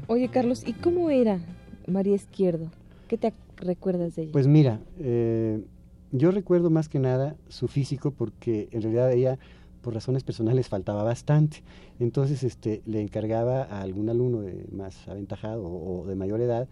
Oye, 0.05 0.29
Carlos, 0.29 0.63
¿y 0.67 0.73
cómo 0.73 1.09
era 1.09 1.39
María 1.87 2.13
Izquierdo? 2.13 2.69
¿Qué 3.07 3.17
te 3.17 3.33
recuerdas 3.57 4.15
de 4.15 4.23
ella? 4.23 4.31
Pues 4.33 4.45
mira, 4.45 4.79
eh, 4.99 5.63
yo 6.11 6.29
recuerdo 6.29 6.69
más 6.69 6.89
que 6.89 6.99
nada 6.99 7.35
su 7.47 7.67
físico 7.67 8.11
porque 8.11 8.69
en 8.71 8.83
realidad 8.83 9.11
ella 9.11 9.39
por 9.81 9.93
razones 9.93 10.23
personales 10.23 10.67
faltaba 10.67 11.03
bastante. 11.03 11.63
Entonces 11.99 12.43
este, 12.43 12.81
le 12.85 13.01
encargaba 13.01 13.63
a 13.63 13.81
algún 13.81 14.09
alumno 14.09 14.43
más 14.71 15.07
aventajado 15.07 15.63
o, 15.63 16.05
de 16.05 16.15
mayor 16.15 16.41
edad, 16.41 16.67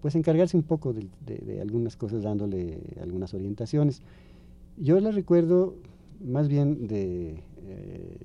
pues 0.00 0.14
encargarse 0.14 0.56
un 0.56 0.64
poco 0.64 0.92
de 0.92 1.60
algunas 1.60 1.96
cosas 1.96 2.22
dándole 2.22 2.78
algunas 3.00 3.34
orientaciones. 3.34 4.02
Yo 4.76 4.98
la 5.00 5.10
recuerdo 5.10 5.74
más 6.24 6.48
bien 6.48 6.86
de, 6.86 7.36
eh, 7.66 8.18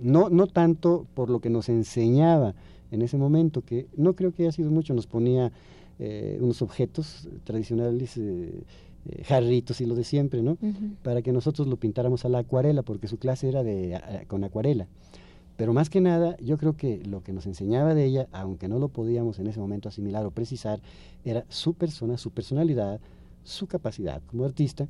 no, 0.00 0.28
no 0.30 0.46
tanto 0.46 1.06
por 1.14 1.30
lo 1.30 1.40
que 1.40 1.50
nos 1.50 1.68
enseñaba 1.68 2.54
en 2.90 3.02
ese 3.02 3.16
momento, 3.16 3.62
que 3.62 3.86
no 3.96 4.14
creo 4.14 4.32
que 4.32 4.44
haya 4.44 4.52
sido 4.52 4.70
mucho, 4.70 4.94
nos 4.94 5.06
ponía 5.06 5.52
eh, 5.98 6.38
unos 6.40 6.62
objetos 6.62 7.28
tradicionales, 7.44 8.16
eh, 8.16 8.62
eh, 9.08 9.22
jarritos 9.24 9.80
y 9.80 9.86
lo 9.86 9.94
de 9.94 10.04
siempre, 10.04 10.42
¿no? 10.42 10.56
Para 11.02 11.22
que 11.22 11.32
nosotros 11.32 11.66
lo 11.68 11.76
pintáramos 11.76 12.24
a 12.24 12.28
la 12.28 12.38
acuarela, 12.38 12.82
porque 12.82 13.08
su 13.08 13.18
clase 13.18 13.48
era 13.48 13.62
de, 13.62 13.96
a- 13.96 14.24
con 14.26 14.44
acuarela. 14.44 14.86
Pero 15.56 15.72
más 15.72 15.88
que 15.88 16.00
nada, 16.02 16.36
yo 16.38 16.58
creo 16.58 16.76
que 16.76 17.02
lo 17.06 17.22
que 17.22 17.32
nos 17.32 17.46
enseñaba 17.46 17.94
de 17.94 18.04
ella, 18.04 18.28
aunque 18.32 18.68
no 18.68 18.78
lo 18.78 18.88
podíamos 18.88 19.38
en 19.38 19.46
ese 19.46 19.58
momento 19.58 19.88
asimilar 19.88 20.26
o 20.26 20.30
precisar, 20.30 20.80
era 21.24 21.44
su 21.48 21.72
persona, 21.74 22.18
su 22.18 22.30
personalidad, 22.30 23.00
su 23.42 23.66
capacidad 23.66 24.20
como 24.26 24.44
artista, 24.44 24.86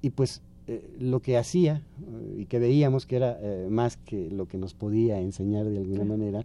y 0.00 0.10
pues 0.10 0.40
eh, 0.66 0.82
lo 0.98 1.20
que 1.20 1.36
hacía 1.36 1.82
eh, 2.00 2.36
y 2.40 2.44
que 2.46 2.58
veíamos 2.58 3.04
que 3.04 3.16
era 3.16 3.38
eh, 3.42 3.66
más 3.70 3.96
que 3.98 4.30
lo 4.30 4.46
que 4.46 4.56
nos 4.56 4.72
podía 4.72 5.20
enseñar 5.20 5.66
de 5.66 5.78
alguna 5.78 6.04
manera. 6.04 6.44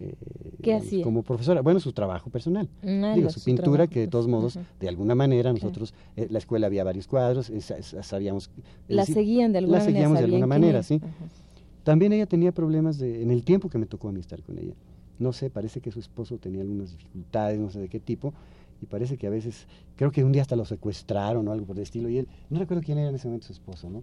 Eh, 0.00 0.14
¿Qué 0.62 0.80
digamos? 0.80 1.04
Como 1.04 1.22
profesora, 1.22 1.60
bueno, 1.62 1.80
su 1.80 1.92
trabajo 1.92 2.30
personal. 2.30 2.68
Digo, 3.14 3.30
su 3.30 3.40
su 3.40 3.44
pintura, 3.44 3.64
trabajo, 3.72 3.90
que 3.90 4.00
de 4.00 4.08
todos 4.08 4.26
modos, 4.28 4.58
de 4.80 4.88
alguna 4.88 5.14
manera, 5.14 5.52
nosotros, 5.52 5.94
eh, 6.16 6.26
la 6.30 6.38
escuela 6.38 6.66
había 6.66 6.82
varios 6.84 7.06
cuadros, 7.06 7.50
eh, 7.50 7.60
sa- 7.60 7.82
sa- 7.82 8.02
sabíamos... 8.02 8.50
es 8.56 8.64
La 8.96 9.02
decir, 9.02 9.14
seguían 9.14 9.52
de 9.52 9.58
alguna 9.58 9.78
la 9.78 9.84
manera. 9.84 9.92
seguíamos 9.94 10.18
de 10.18 10.24
alguna 10.24 10.46
manera, 10.46 10.78
era. 10.78 10.82
sí. 10.82 11.00
También 11.84 12.12
ella 12.12 12.26
tenía 12.26 12.52
problemas 12.52 12.98
de, 12.98 13.22
en 13.22 13.30
el 13.30 13.44
tiempo 13.44 13.68
que 13.68 13.78
me 13.78 13.86
tocó 13.86 14.08
a 14.08 14.12
mí 14.12 14.20
estar 14.20 14.42
con 14.42 14.58
ella. 14.58 14.74
No 15.18 15.32
sé, 15.32 15.50
parece 15.50 15.80
que 15.80 15.90
su 15.92 16.00
esposo 16.00 16.36
tenía 16.38 16.62
algunas 16.62 16.90
dificultades, 16.90 17.58
no 17.60 17.70
sé 17.70 17.80
de 17.80 17.88
qué 17.88 18.00
tipo, 18.00 18.34
y 18.82 18.86
parece 18.86 19.16
que 19.16 19.26
a 19.26 19.30
veces, 19.30 19.66
creo 19.94 20.10
que 20.10 20.22
un 20.24 20.32
día 20.32 20.42
hasta 20.42 20.56
lo 20.56 20.64
secuestraron 20.64 21.46
o 21.48 21.52
algo 21.52 21.64
por 21.64 21.76
el 21.76 21.82
estilo, 21.82 22.08
y 22.10 22.18
él, 22.18 22.28
no 22.50 22.58
recuerdo 22.58 22.82
quién 22.82 22.98
era 22.98 23.08
en 23.08 23.14
ese 23.14 23.28
momento 23.28 23.46
su 23.46 23.52
esposo, 23.52 23.88
¿no? 23.88 24.02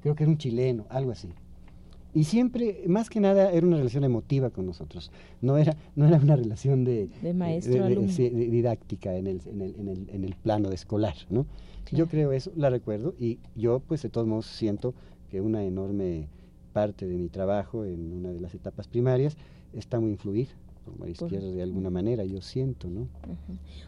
Creo 0.00 0.14
que 0.14 0.22
era 0.22 0.30
un 0.30 0.38
chileno, 0.38 0.86
algo 0.90 1.10
así. 1.10 1.28
Y 2.14 2.24
siempre, 2.24 2.84
más 2.86 3.10
que 3.10 3.18
nada, 3.20 3.50
era 3.50 3.66
una 3.66 3.76
relación 3.78 4.04
emotiva 4.04 4.50
con 4.50 4.66
nosotros. 4.66 5.10
No 5.40 5.58
era, 5.58 5.76
no 5.96 6.06
era 6.06 6.18
una 6.18 6.36
relación 6.36 6.84
de, 6.84 7.08
sí, 7.60 8.28
de 8.30 8.48
didáctica 8.50 9.16
en 9.16 9.26
el, 9.26 9.40
en, 9.46 9.60
el, 9.60 9.74
en, 9.80 9.88
el, 9.88 10.08
en 10.10 10.24
el 10.24 10.34
plano 10.36 10.68
de 10.68 10.76
escolar, 10.76 11.16
¿no? 11.28 11.44
Claro. 11.84 11.98
Yo 12.04 12.06
creo 12.08 12.32
eso, 12.32 12.52
la 12.56 12.70
recuerdo, 12.70 13.14
y 13.18 13.38
yo, 13.56 13.80
pues, 13.80 14.02
de 14.02 14.08
todos 14.10 14.26
modos, 14.26 14.46
siento 14.46 14.94
que 15.28 15.40
una 15.40 15.64
enorme 15.64 16.28
parte 16.72 17.06
de 17.06 17.16
mi 17.18 17.28
trabajo 17.28 17.84
en 17.84 18.12
una 18.12 18.30
de 18.30 18.40
las 18.40 18.54
etapas 18.54 18.86
primarias 18.88 19.36
está 19.72 19.98
muy 20.00 20.10
influida 20.12 20.50
por 20.84 20.98
María 20.98 21.12
Izquierdo 21.12 21.52
de 21.52 21.62
alguna 21.62 21.90
manera, 21.90 22.24
yo 22.24 22.40
siento, 22.42 22.88
¿no? 22.88 23.08
Ajá. 23.22 23.34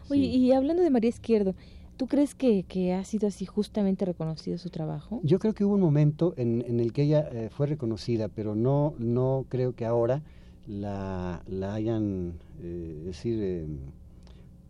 Oye, 0.09 0.23
Sí. 0.23 0.37
y 0.37 0.51
hablando 0.51 0.83
de 0.83 0.89
María 0.89 1.09
Izquierdo, 1.09 1.55
¿tú 1.97 2.07
crees 2.07 2.35
que, 2.35 2.63
que 2.63 2.93
ha 2.93 3.03
sido 3.03 3.27
así 3.27 3.45
justamente 3.45 4.05
reconocido 4.05 4.57
su 4.57 4.69
trabajo? 4.69 5.19
Yo 5.23 5.39
creo 5.39 5.53
que 5.53 5.65
hubo 5.65 5.73
un 5.75 5.81
momento 5.81 6.33
en, 6.37 6.63
en 6.67 6.79
el 6.79 6.93
que 6.93 7.03
ella 7.03 7.27
eh, 7.31 7.49
fue 7.49 7.67
reconocida, 7.67 8.27
pero 8.29 8.55
no, 8.55 8.93
no 8.99 9.45
creo 9.49 9.73
que 9.75 9.85
ahora 9.85 10.21
la, 10.67 11.41
la 11.47 11.73
hayan, 11.73 12.33
eh, 12.61 13.01
decir, 13.05 13.39
eh, 13.41 13.67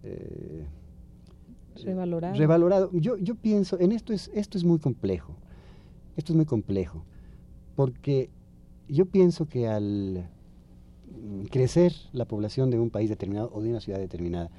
eh, 0.04 0.66
Revalorado. 1.84 2.36
revalorado. 2.36 2.90
Yo, 2.94 3.18
yo 3.18 3.36
pienso, 3.36 3.80
en 3.80 3.92
esto 3.92 4.14
es, 4.14 4.32
esto 4.34 4.58
es 4.58 4.64
muy 4.64 4.80
complejo, 4.80 5.36
esto 6.16 6.34
es 6.34 6.36
muy 6.36 6.46
complejo, 6.46 7.04
porque 7.76 8.30
yo 8.88 9.06
pienso 9.06 9.48
que 9.48 9.68
al 9.68 10.28
mm, 11.12 11.44
crecer 11.52 11.94
la 12.14 12.26
población 12.26 12.72
de 12.72 12.80
un 12.80 12.90
país 12.90 13.10
determinado 13.10 13.52
o 13.54 13.62
de 13.62 13.70
una 13.70 13.80
ciudad 13.80 14.00
determinada, 14.00 14.50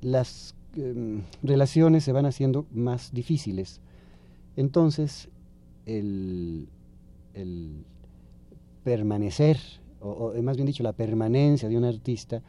las 0.00 0.54
em, 0.76 1.22
relaciones 1.42 2.04
se 2.04 2.12
van 2.12 2.26
haciendo 2.26 2.66
más 2.72 3.12
difíciles. 3.12 3.80
Entonces, 4.56 5.28
el, 5.86 6.68
el 7.34 7.84
permanecer, 8.84 9.58
o, 10.00 10.10
o, 10.36 10.42
más 10.42 10.56
bien 10.56 10.66
dicho, 10.66 10.82
la 10.82 10.92
permanencia 10.92 11.68
de 11.68 11.76
un 11.76 11.84
artista 11.84 12.42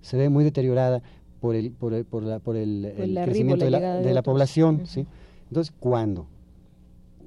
se 0.00 0.16
ve 0.16 0.28
muy 0.28 0.44
deteriorada 0.44 1.02
por 1.40 1.54
el, 1.54 1.70
por 1.70 1.94
el, 1.94 2.04
por 2.04 2.22
la, 2.22 2.38
por 2.38 2.56
el, 2.56 2.92
crecimiento 3.24 3.64
la 3.64 3.64
de 3.66 3.70
la, 3.70 3.78
llegada 3.78 4.00
de 4.00 4.06
de 4.08 4.14
la 4.14 4.20
otros. 4.20 4.32
población. 4.32 4.82
¿sí? 4.86 5.06
Entonces, 5.48 5.72
cuando 5.78 6.26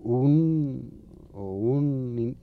un, 0.04 0.92
o 1.34 1.54
un 1.54 2.36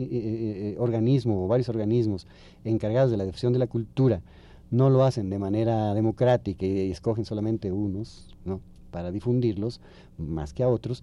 organismo 0.78 1.44
o 1.44 1.48
varios 1.48 1.68
organismos 1.68 2.26
encargados 2.64 3.10
de 3.10 3.16
la 3.16 3.24
difusión 3.24 3.52
de 3.52 3.58
la 3.58 3.66
cultura 3.66 4.22
no 4.70 4.90
lo 4.90 5.04
hacen 5.04 5.30
de 5.30 5.38
manera 5.38 5.94
democrática 5.94 6.66
y 6.66 6.90
escogen 6.90 7.24
solamente 7.24 7.70
unos 7.72 8.34
¿no? 8.44 8.60
para 8.90 9.10
difundirlos 9.12 9.80
más 10.18 10.52
que 10.52 10.62
a 10.62 10.68
otros, 10.68 11.02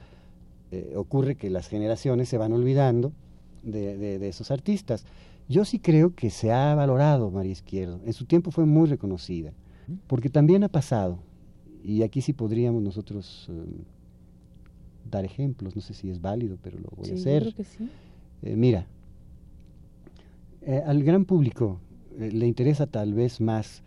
eh, 0.71 0.93
ocurre 0.95 1.36
que 1.36 1.49
las 1.49 1.67
generaciones 1.67 2.28
se 2.30 2.38
van 2.38 2.52
olvidando 2.54 3.12
de, 3.63 3.97
de- 3.97 4.19
de 4.19 4.28
esos 4.28 4.52
artistas. 4.52 5.06
Yo 5.47 5.65
sí 5.65 5.80
creo 5.80 6.15
que 6.15 6.30
se 6.30 6.52
ha 6.52 6.73
valorado 6.76 7.30
María 7.32 7.52
Izquierdo. 7.52 7.99
En 8.06 8.13
su 8.13 8.26
tiempo 8.26 8.49
fue 8.52 8.65
muy 8.65 8.88
reconocida, 8.89 9.52
porque 10.08 10.30
también 10.30 10.63
ha 10.63 10.69
pasado, 10.69 11.19
y 11.84 12.02
aquí 12.04 12.21
sí 12.21 12.34
podríamos 12.34 12.82
nosotros 12.82 13.47
eh, 13.49 13.54
dar 15.12 15.26
ejemplos, 15.26 15.76
no 15.76 15.82
sé 15.82 15.93
si 15.93 16.10
es 16.10 16.21
válido, 16.21 16.58
pero 16.63 16.80
lo 16.80 16.89
voy 16.95 17.06
Sí, 17.06 17.12
a 17.12 17.15
yo 17.15 17.19
hacer. 17.21 17.41
creo 17.43 17.54
que 17.56 17.63
sí. 17.65 17.89
Eh, 18.43 18.56
mira, 18.56 18.88
al 20.86 21.04
gran 21.04 21.26
público 21.26 21.80
le 22.17 22.47
interesa 22.47 22.88
tal 22.88 23.13
vez 23.13 23.41
más 23.41 23.84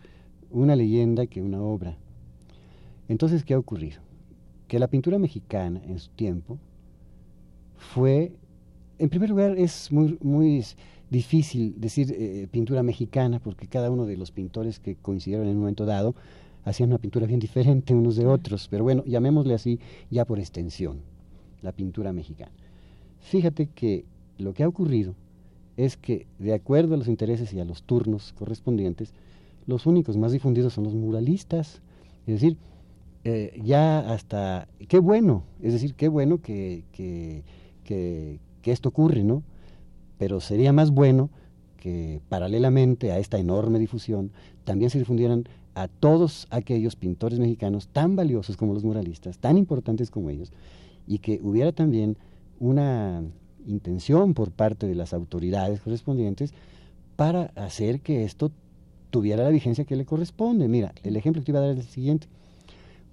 una 0.51 0.75
leyenda 0.75 1.27
que 1.27 1.41
una 1.41 1.61
obra. 1.61 1.97
Entonces, 3.07 3.43
¿qué 3.43 3.53
ha 3.53 3.59
ocurrido? 3.59 4.07
que 4.67 4.79
la 4.79 4.87
pintura 4.87 5.17
mexicana 5.17 5.81
en 5.87 5.99
su 5.99 6.09
tiempo 6.11 6.59
fue, 7.77 8.33
en 8.99 9.09
primer 9.09 9.29
lugar, 9.29 9.57
es 9.57 9.91
muy, 9.91 10.17
muy 10.21 10.63
difícil 11.09 11.75
decir 11.77 12.13
eh, 12.17 12.47
pintura 12.51 12.83
mexicana, 12.83 13.39
porque 13.39 13.67
cada 13.67 13.89
uno 13.89 14.05
de 14.05 14.17
los 14.17 14.31
pintores 14.31 14.79
que 14.79 14.95
coincidieron 14.95 15.47
en 15.47 15.53
un 15.53 15.61
momento 15.61 15.85
dado 15.85 16.15
hacían 16.65 16.89
una 16.89 16.97
pintura 16.97 17.25
bien 17.25 17.39
diferente 17.47 17.95
unos 17.95 18.17
de 18.17 18.25
otros, 18.25 18.67
pero 18.69 18.83
bueno, 18.83 19.03
llamémosle 19.05 19.53
así 19.53 19.79
ya 20.09 20.25
por 20.25 20.39
extensión, 20.39 20.99
la 21.61 21.71
pintura 21.71 22.11
mexicana. 22.11 22.51
Fíjate 23.21 23.67
que 23.67 24.05
lo 24.37 24.53
que 24.53 24.63
ha 24.63 24.67
ocurrido 24.67 25.15
es 25.77 25.95
que, 25.95 26.25
de 26.39 26.53
acuerdo 26.53 26.95
a 26.95 26.97
los 26.97 27.07
intereses 27.07 27.53
y 27.53 27.59
a 27.59 27.65
los 27.65 27.83
turnos 27.83 28.33
correspondientes, 28.33 29.13
los 29.67 29.85
únicos 29.85 30.17
más 30.17 30.31
difundidos 30.31 30.73
son 30.73 30.85
los 30.85 30.95
muralistas. 30.95 31.81
Es 32.25 32.41
decir, 32.41 32.57
eh, 33.23 33.59
ya 33.63 33.99
hasta, 34.11 34.67
qué 34.87 34.99
bueno, 34.99 35.43
es 35.61 35.73
decir, 35.73 35.93
qué 35.93 36.07
bueno 36.07 36.41
que, 36.41 36.83
que, 36.91 37.43
que, 37.83 38.39
esto 38.63 38.89
ocurre, 38.89 39.23
¿no? 39.23 39.43
Pero 40.17 40.41
sería 40.41 40.73
más 40.73 40.91
bueno 40.91 41.29
que 41.77 42.19
paralelamente 42.27 43.13
a 43.13 43.19
esta 43.19 43.37
enorme 43.37 43.79
difusión 43.79 44.31
también 44.65 44.89
se 44.89 44.99
difundieran 44.99 45.45
a 45.73 45.87
todos 45.87 46.47
aquellos 46.49 46.97
pintores 46.97 47.39
mexicanos 47.39 47.87
tan 47.87 48.17
valiosos 48.17 48.57
como 48.57 48.73
los 48.73 48.83
muralistas, 48.83 49.37
tan 49.37 49.57
importantes 49.57 50.11
como 50.11 50.29
ellos, 50.29 50.51
y 51.05 51.19
que 51.19 51.39
hubiera 51.41 51.71
también 51.71 52.17
una 52.59 53.23
intención 53.67 54.33
por 54.33 54.51
parte 54.51 54.87
de 54.87 54.95
las 54.95 55.13
autoridades 55.13 55.81
correspondientes 55.81 56.53
para 57.15 57.51
hacer 57.55 58.01
que 58.01 58.23
esto 58.23 58.51
tuviera 59.09 59.43
la 59.43 59.49
vigencia 59.49 59.85
que 59.85 59.95
le 59.95 60.05
corresponde. 60.05 60.67
Mira, 60.67 60.93
el 61.03 61.15
ejemplo 61.15 61.41
que 61.41 61.45
te 61.45 61.51
iba 61.51 61.59
a 61.59 61.67
dar 61.67 61.71
es 61.71 61.85
el 61.85 61.91
siguiente. 61.91 62.27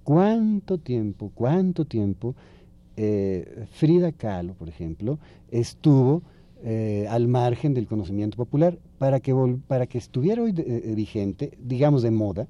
¿Cuánto 0.03 0.77
tiempo, 0.77 1.31
cuánto 1.33 1.85
tiempo 1.85 2.35
eh, 2.97 3.65
Frida 3.71 4.11
Kahlo, 4.11 4.53
por 4.53 4.69
ejemplo, 4.69 5.19
estuvo 5.49 6.21
eh, 6.63 7.07
al 7.09 7.27
margen 7.27 7.73
del 7.73 7.87
conocimiento 7.87 8.37
popular 8.37 8.77
para 8.97 9.19
que, 9.19 9.33
para 9.67 9.87
que 9.87 9.97
estuviera 9.97 10.41
hoy 10.41 10.53
eh, 10.57 10.93
vigente, 10.95 11.57
digamos 11.61 12.03
de 12.03 12.11
moda, 12.11 12.47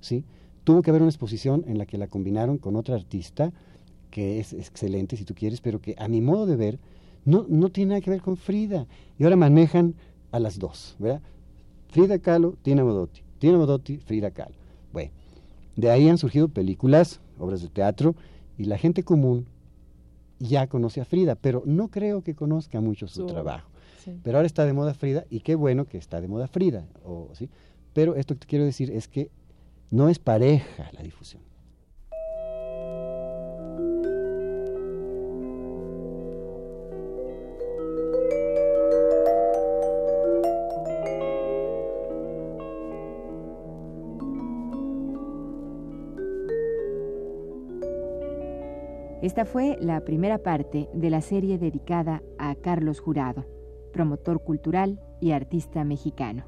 ¿sí? 0.00 0.24
tuvo 0.64 0.82
que 0.82 0.90
haber 0.90 1.02
una 1.02 1.10
exposición 1.10 1.64
en 1.66 1.78
la 1.78 1.86
que 1.86 1.98
la 1.98 2.08
combinaron 2.08 2.58
con 2.58 2.76
otra 2.76 2.94
artista 2.94 3.52
que 4.10 4.38
es 4.38 4.52
excelente 4.52 5.16
si 5.16 5.24
tú 5.24 5.34
quieres, 5.34 5.60
pero 5.60 5.80
que 5.80 5.94
a 5.98 6.08
mi 6.08 6.20
modo 6.20 6.46
de 6.46 6.56
ver 6.56 6.78
no, 7.28 7.44
no 7.46 7.68
tiene 7.68 7.90
nada 7.90 8.00
que 8.00 8.10
ver 8.10 8.22
con 8.22 8.38
Frida. 8.38 8.86
Y 9.18 9.24
ahora 9.24 9.36
manejan 9.36 9.94
a 10.32 10.40
las 10.40 10.58
dos, 10.58 10.96
¿verdad? 10.98 11.20
Frida 11.88 12.18
Kahlo, 12.18 12.56
Tina 12.62 12.82
Modotti. 12.82 13.20
Tina 13.38 13.58
Modotti, 13.58 13.98
Frida 13.98 14.30
Kahlo. 14.30 14.56
Bueno, 14.94 15.10
de 15.76 15.90
ahí 15.90 16.08
han 16.08 16.16
surgido 16.16 16.48
películas, 16.48 17.20
obras 17.38 17.60
de 17.60 17.68
teatro, 17.68 18.14
y 18.56 18.64
la 18.64 18.78
gente 18.78 19.02
común 19.02 19.46
ya 20.38 20.68
conoce 20.68 21.02
a 21.02 21.04
Frida, 21.04 21.34
pero 21.34 21.62
no 21.66 21.88
creo 21.88 22.22
que 22.22 22.34
conozca 22.34 22.80
mucho 22.80 23.08
su, 23.08 23.26
trabajo. 23.26 23.68
Pero 24.22 24.38
ahora 24.38 24.46
está 24.46 24.64
de 24.64 24.72
moda 24.72 24.94
Frida, 24.94 25.26
y 25.28 25.40
qué 25.40 25.54
bueno 25.54 25.84
que 25.84 25.98
está 25.98 26.22
de 26.22 26.28
moda 26.28 26.48
Frida. 26.48 26.86
O, 27.04 27.28
¿sí? 27.34 27.50
Pero 27.92 28.14
esto 28.16 28.34
que 28.34 28.40
te 28.40 28.46
quiero 28.46 28.64
decir 28.64 28.90
es 28.90 29.06
que 29.06 29.30
no 29.90 30.08
es 30.08 30.18
pareja 30.18 30.90
la 30.94 31.02
difusión. 31.02 31.42
Esta 49.28 49.44
fue 49.44 49.76
la 49.78 50.00
primera 50.06 50.38
parte 50.38 50.88
de 50.94 51.10
la 51.10 51.20
serie 51.20 51.58
dedicada 51.58 52.22
a 52.38 52.54
Carlos 52.54 52.98
Jurado, 52.98 53.44
promotor 53.92 54.42
cultural 54.42 55.02
y 55.20 55.32
artista 55.32 55.84
mexicano. 55.84 56.46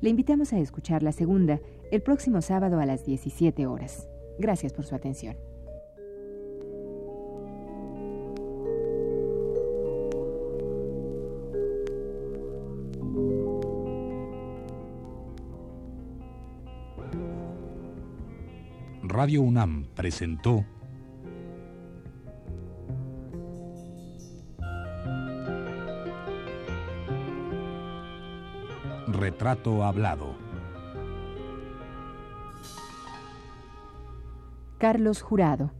Le 0.00 0.10
invitamos 0.10 0.52
a 0.52 0.60
escuchar 0.60 1.02
la 1.02 1.10
segunda 1.10 1.60
el 1.90 2.02
próximo 2.02 2.42
sábado 2.42 2.78
a 2.78 2.86
las 2.86 3.04
17 3.04 3.66
horas. 3.66 4.08
Gracias 4.38 4.72
por 4.72 4.84
su 4.84 4.94
atención. 4.94 5.36
Radio 19.02 19.42
UNAM 19.42 19.88
presentó 19.96 20.64
Retrato 29.36 29.84
Hablado. 29.84 30.34
Carlos 34.78 35.20
Jurado. 35.20 35.72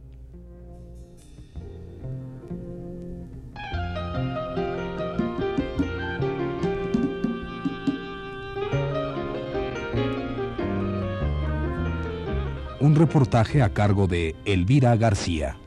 Un 12.79 12.95
reportaje 12.95 13.63
a 13.63 13.73
cargo 13.73 14.05
de 14.05 14.35
Elvira 14.45 14.95
García. 14.97 15.57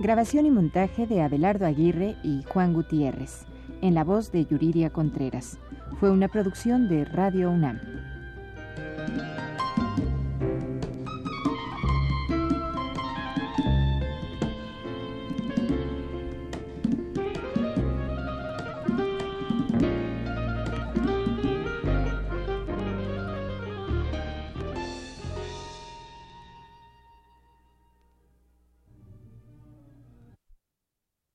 Grabación 0.00 0.46
y 0.46 0.50
montaje 0.50 1.06
de 1.06 1.20
Abelardo 1.20 1.66
Aguirre 1.66 2.16
y 2.22 2.42
Juan 2.44 2.72
Gutiérrez, 2.72 3.44
en 3.82 3.94
la 3.94 4.02
voz 4.02 4.32
de 4.32 4.46
Yuridia 4.46 4.88
Contreras. 4.88 5.58
Fue 5.98 6.10
una 6.10 6.28
producción 6.28 6.88
de 6.88 7.04
Radio 7.04 7.50
UNAM. 7.50 7.78